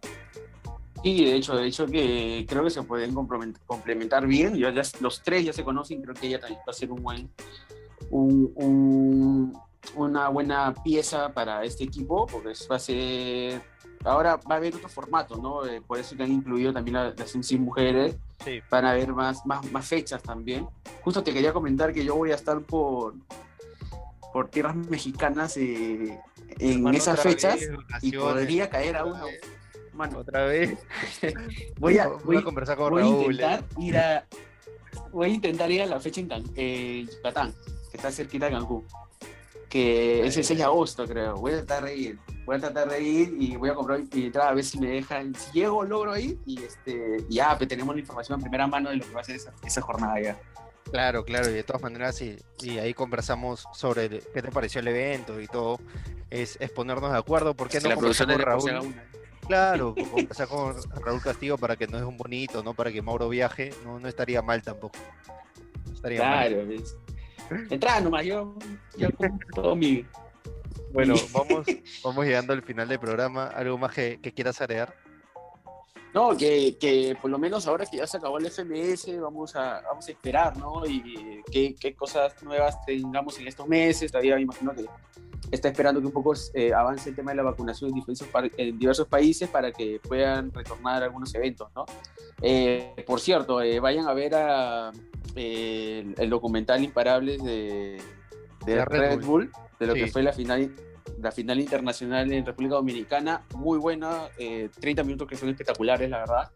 Sí, 1.03 1.25
de 1.25 1.35
hecho, 1.35 1.57
de 1.57 1.67
hecho 1.67 1.87
que 1.87 2.45
creo 2.47 2.63
que 2.63 2.69
se 2.69 2.81
pueden 2.83 3.13
complement- 3.13 3.57
complementar 3.65 4.25
bien. 4.25 4.55
Ya, 4.55 4.71
los 5.01 5.21
tres 5.21 5.43
ya 5.43 5.51
se 5.51 5.65
conocen, 5.65 6.01
creo 6.01 6.15
que 6.15 6.27
ella 6.27 6.39
también 6.39 6.61
va 6.65 6.71
a 6.71 6.73
ser 6.73 6.89
un 6.93 7.03
buen, 7.03 7.29
un- 8.09 9.53
una 9.95 10.29
buena 10.29 10.73
pieza 10.83 11.29
para 11.33 11.63
este 11.63 11.83
equipo, 11.83 12.25
porque 12.27 12.53
va 12.69 12.75
a 12.75 12.79
ser, 12.79 13.61
ahora 14.03 14.35
va 14.37 14.55
a 14.55 14.57
haber 14.57 14.75
otro 14.75 14.89
formato, 14.89 15.35
¿no? 15.37 15.65
Eh, 15.65 15.81
por 15.81 15.97
eso 15.99 16.15
que 16.15 16.23
han 16.23 16.31
incluido 16.31 16.71
también 16.73 16.95
la- 16.95 17.13
las 17.15 17.35
MC 17.35 17.57
mujeres, 17.57 18.15
Sí, 18.43 18.59
van 18.71 18.85
a 18.85 18.91
haber 18.91 19.13
más, 19.13 19.45
más, 19.45 19.71
más 19.71 19.85
fechas 19.87 20.21
también. 20.23 20.67
Justo 21.03 21.21
te 21.23 21.31
quería 21.33 21.53
comentar 21.53 21.93
que 21.93 22.03
yo 22.03 22.15
voy 22.15 22.31
a 22.31 22.35
estar 22.35 22.59
por, 22.61 23.13
por 24.33 24.49
tierras 24.49 24.75
mexicanas 24.75 25.57
eh, 25.57 26.19
en 26.59 26.71
Hermano, 26.77 26.97
esas 26.97 27.19
fechas 27.19 27.59
vez, 27.59 27.69
y 28.01 28.11
podría 28.13 28.69
caer 28.69 28.95
a 28.97 29.05
uno. 29.05 29.25
Mano, 29.93 30.19
Otra 30.19 30.45
vez, 30.45 30.77
voy 31.79 31.97
a, 31.99 32.07
voy 32.07 32.19
voy, 32.23 32.37
a 32.37 32.41
conversar 32.43 32.77
con 32.77 32.91
voy 32.91 33.01
a 33.01 33.05
Raúl. 33.05 33.33
intentar 33.33 33.59
eh. 33.59 33.83
ir 33.83 33.97
a 33.97 34.25
voy 35.11 35.29
a 35.29 35.33
intentar 35.33 35.69
ir 35.71 35.81
a 35.81 35.85
la 35.85 35.99
fecha 35.99 36.21
en 36.21 36.27
Can- 36.29 36.51
eh, 36.55 37.05
Yucatán, 37.13 37.53
que 37.91 37.97
está 37.97 38.09
cerquita 38.11 38.45
de 38.45 38.53
Cancún. 38.53 38.85
Que 39.71 40.25
es 40.27 40.35
el 40.35 40.43
6 40.43 40.59
de 40.59 40.65
agosto, 40.65 41.07
creo. 41.07 41.37
Voy 41.37 41.53
a 41.53 41.57
tratar 41.65 41.85
de 41.85 41.95
ir. 41.95 42.19
Voy 42.45 42.57
a 42.57 42.59
tratar 42.59 42.89
de 42.89 43.01
ir 43.01 43.35
y 43.39 43.55
voy 43.55 43.69
a 43.69 43.73
comprar 43.73 44.01
mi 44.13 44.25
entrada 44.25 44.49
a 44.49 44.53
ver 44.53 44.65
si 44.65 44.77
me 44.77 44.87
dejan. 44.87 45.33
Si 45.33 45.51
llego, 45.59 45.83
logro 45.85 46.17
ir. 46.17 46.37
Y 46.45 46.61
este, 46.61 47.17
ya, 47.29 47.57
pues 47.57 47.69
tenemos 47.69 47.95
la 47.95 48.01
información 48.01 48.37
en 48.39 48.43
primera 48.43 48.67
mano 48.67 48.89
de 48.89 48.97
lo 48.97 49.05
que 49.05 49.13
va 49.13 49.21
a 49.21 49.23
ser 49.23 49.37
esa, 49.37 49.53
esa 49.65 49.81
jornada 49.81 50.19
ya. 50.21 50.37
Claro, 50.91 51.23
claro, 51.23 51.49
y 51.49 51.53
de 51.53 51.63
todas 51.63 51.81
maneras, 51.83 52.21
y, 52.21 52.35
y 52.61 52.79
ahí 52.79 52.93
conversamos 52.93 53.65
sobre 53.71 54.05
el- 54.05 54.23
qué 54.33 54.41
te 54.41 54.51
pareció 54.51 54.81
el 54.81 54.89
evento 54.89 55.39
y 55.39 55.47
todo, 55.47 55.79
es, 56.29 56.57
es 56.59 56.69
ponernos 56.69 57.13
de 57.13 57.17
acuerdo, 57.17 57.53
¿por 57.53 57.69
qué 57.69 57.77
Que 57.77 57.83
no 57.85 57.91
la 57.91 57.95
producción 57.97 58.27
de 58.27 58.37
Raúl? 58.37 58.93
Claro, 59.47 59.95
conversar 60.11 60.49
con 60.49 60.75
Raúl 61.01 61.21
Castillo 61.21 61.57
para 61.57 61.77
que 61.77 61.87
no 61.87 61.97
es 61.97 62.03
un 62.03 62.17
bonito, 62.17 62.61
¿no? 62.61 62.73
Para 62.73 62.91
que 62.91 63.01
Mauro 63.01 63.29
viaje, 63.29 63.73
no, 63.85 64.01
no 64.01 64.07
estaría 64.09 64.41
mal 64.41 64.61
tampoco. 64.63 64.97
No 65.87 65.93
estaría 65.93 66.19
mal. 66.23 66.49
Claro, 66.49 66.67
¿ves? 66.67 66.97
Entrada 67.69 68.01
nomás, 68.01 68.25
yo 68.25 68.55
ya 68.97 69.09
con 69.11 69.39
todo 69.53 69.75
mi. 69.75 70.05
Bueno, 70.93 71.15
vamos, 71.33 71.65
vamos 72.03 72.25
llegando 72.25 72.53
al 72.53 72.61
final 72.61 72.87
del 72.87 72.99
programa. 72.99 73.47
¿Algo 73.47 73.77
más 73.77 73.93
que, 73.93 74.19
que 74.21 74.33
quieras 74.33 74.61
agregar? 74.61 74.93
No, 76.13 76.35
que, 76.35 76.77
que 76.77 77.17
por 77.21 77.31
lo 77.31 77.39
menos 77.39 77.67
ahora 77.67 77.85
que 77.85 77.97
ya 77.97 78.07
se 78.07 78.17
acabó 78.17 78.37
el 78.37 78.51
FMS, 78.51 79.19
vamos 79.21 79.55
a, 79.55 79.81
vamos 79.81 80.07
a 80.07 80.11
esperar, 80.11 80.57
¿no? 80.57 80.85
Y 80.85 81.41
qué, 81.49 81.73
qué 81.79 81.95
cosas 81.95 82.41
nuevas 82.43 82.83
tengamos 82.85 83.39
en 83.39 83.47
estos 83.47 83.67
meses. 83.67 84.11
Todavía 84.11 84.35
me 84.35 84.41
imagino 84.41 84.73
que 84.73 84.85
está 85.51 85.69
esperando 85.69 86.01
que 86.01 86.07
un 86.07 86.13
poco 86.13 86.33
eh, 86.53 86.73
avance 86.73 87.09
el 87.09 87.15
tema 87.15 87.31
de 87.31 87.37
la 87.37 87.43
vacunación 87.43 87.91
en 87.91 87.95
diversos, 87.95 88.27
en 88.57 88.77
diversos 88.77 89.07
países 89.07 89.49
para 89.49 89.71
que 89.71 90.01
puedan 90.01 90.51
retornar 90.51 91.01
algunos 91.03 91.33
eventos, 91.33 91.69
¿no? 91.75 91.85
Eh, 92.41 92.93
por 93.07 93.21
cierto, 93.21 93.61
eh, 93.61 93.79
vayan 93.79 94.07
a 94.07 94.13
ver 94.13 94.35
a, 94.35 94.91
eh, 95.35 95.99
el, 96.05 96.15
el 96.17 96.29
documental 96.29 96.83
Imparables 96.83 97.43
de, 97.43 97.97
de 98.65 98.75
De 98.75 98.85
Red, 98.85 98.99
Red 98.99 99.19
Bull. 99.21 99.49
Bull. 99.49 99.51
de 99.79 99.87
lo 99.87 99.93
Sí. 99.93 99.99
que 100.01 100.07
fue 100.11 100.23
la 100.23 100.33
final 100.33 100.71
la 101.19 101.31
final 101.31 101.59
internacional 101.59 102.31
en 102.31 102.45
República 102.45 102.75
Dominicana, 102.75 103.43
muy 103.55 103.77
buena, 103.79 104.27
eh, 104.37 104.69
30 104.79 105.03
minutos 105.03 105.27
que 105.27 105.35
son 105.35 105.49
espectaculares, 105.49 106.09
la 106.09 106.19
verdad. 106.19 106.51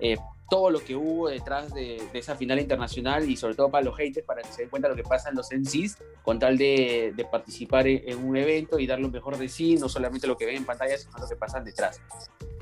Eh, 0.00 0.16
todo 0.48 0.70
lo 0.70 0.80
que 0.80 0.96
hubo 0.96 1.28
detrás 1.28 1.74
de, 1.74 2.02
de 2.12 2.18
esa 2.18 2.34
final 2.36 2.58
internacional 2.58 3.28
y 3.28 3.36
sobre 3.36 3.54
todo 3.54 3.70
para 3.70 3.84
los 3.84 3.96
haters, 3.96 4.24
para 4.26 4.42
que 4.42 4.48
se 4.52 4.62
den 4.62 4.70
cuenta 4.70 4.88
de 4.88 4.96
lo 4.96 5.02
que 5.02 5.06
pasa 5.08 5.28
en 5.28 5.34
los 5.36 5.48
MCs, 5.52 5.98
con 6.22 6.38
tal 6.38 6.56
de, 6.56 7.12
de 7.14 7.24
participar 7.26 7.86
en, 7.86 8.02
en 8.08 8.24
un 8.24 8.36
evento 8.36 8.78
y 8.78 8.86
dar 8.86 8.98
lo 8.98 9.08
mejor 9.10 9.36
de 9.36 9.48
sí, 9.48 9.76
no 9.76 9.88
solamente 9.88 10.26
lo 10.26 10.36
que 10.38 10.46
ven 10.46 10.56
en 10.56 10.64
pantalla, 10.64 10.96
sino 10.96 11.18
lo 11.18 11.28
que 11.28 11.36
pasa 11.36 11.60
detrás. 11.60 12.00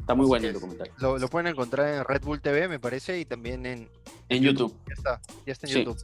Está 0.01 0.15
muy 0.15 0.27
bueno 0.27 0.49
el 0.49 0.55
documental. 0.55 0.91
Lo, 0.99 1.19
lo 1.19 1.29
pueden 1.29 1.47
encontrar 1.49 1.95
en 1.95 2.05
Red 2.05 2.23
Bull 2.23 2.41
TV, 2.41 2.67
me 2.69 2.81
parece, 2.81 3.19
y 3.21 3.25
también 3.25 3.67
en 3.67 3.89
En 4.29 4.43
YouTube. 4.43 4.77
Ya 4.89 4.95
está, 4.95 5.21
ya 5.47 5.53
está 5.53 5.67
en 5.67 5.73
Sí. 5.73 5.79
YouTube. 5.85 5.99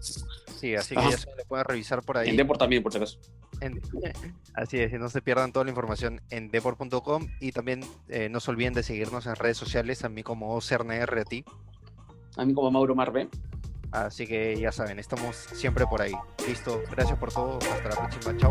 Sí, 0.58 0.74
así 0.76 0.94
que 0.94 1.02
ya 1.11 1.18
se 1.18 1.26
lo 1.37 1.44
pueden 1.48 1.64
revisar 1.64 2.02
por 2.02 2.18
ahí. 2.18 2.28
En 2.28 2.37
Deport 2.37 2.61
también, 2.61 2.82
por 2.82 2.92
si 2.92 2.98
acaso. 2.98 3.18
en- 3.61 3.80
así 4.54 4.78
es, 4.78 4.92
y 4.92 4.98
no 4.98 5.08
se 5.08 5.20
pierdan 5.22 5.52
toda 5.52 5.64
la 5.64 5.70
información 5.70 6.20
en 6.30 6.50
deport.com 6.50 7.26
y 7.40 7.50
también 7.52 7.80
eh, 8.08 8.28
no 8.28 8.38
se 8.40 8.50
olviden 8.52 8.72
de 8.74 8.82
seguirnos 8.85 9.26
en 9.26 9.35
redes 9.37 9.56
sociales, 9.56 10.04
a 10.04 10.08
mí 10.08 10.22
como 10.22 10.61
CERNR 10.61 11.18
a 11.20 11.24
ti. 11.24 11.44
A 12.37 12.44
mí 12.44 12.54
como 12.54 12.70
Mauro 12.70 12.94
Marve. 12.94 13.28
Así 13.90 14.26
que 14.26 14.58
ya 14.58 14.72
saben, 14.72 14.98
estamos 14.98 15.37
siempre 15.37 15.85
por 15.87 16.00
ahí. 16.00 16.12
Listo, 16.46 16.80
gracias 16.90 17.18
por 17.18 17.32
todo, 17.32 17.58
hasta 17.58 17.88
la 17.88 17.96
próxima, 18.08 18.37
chao. 18.38 18.50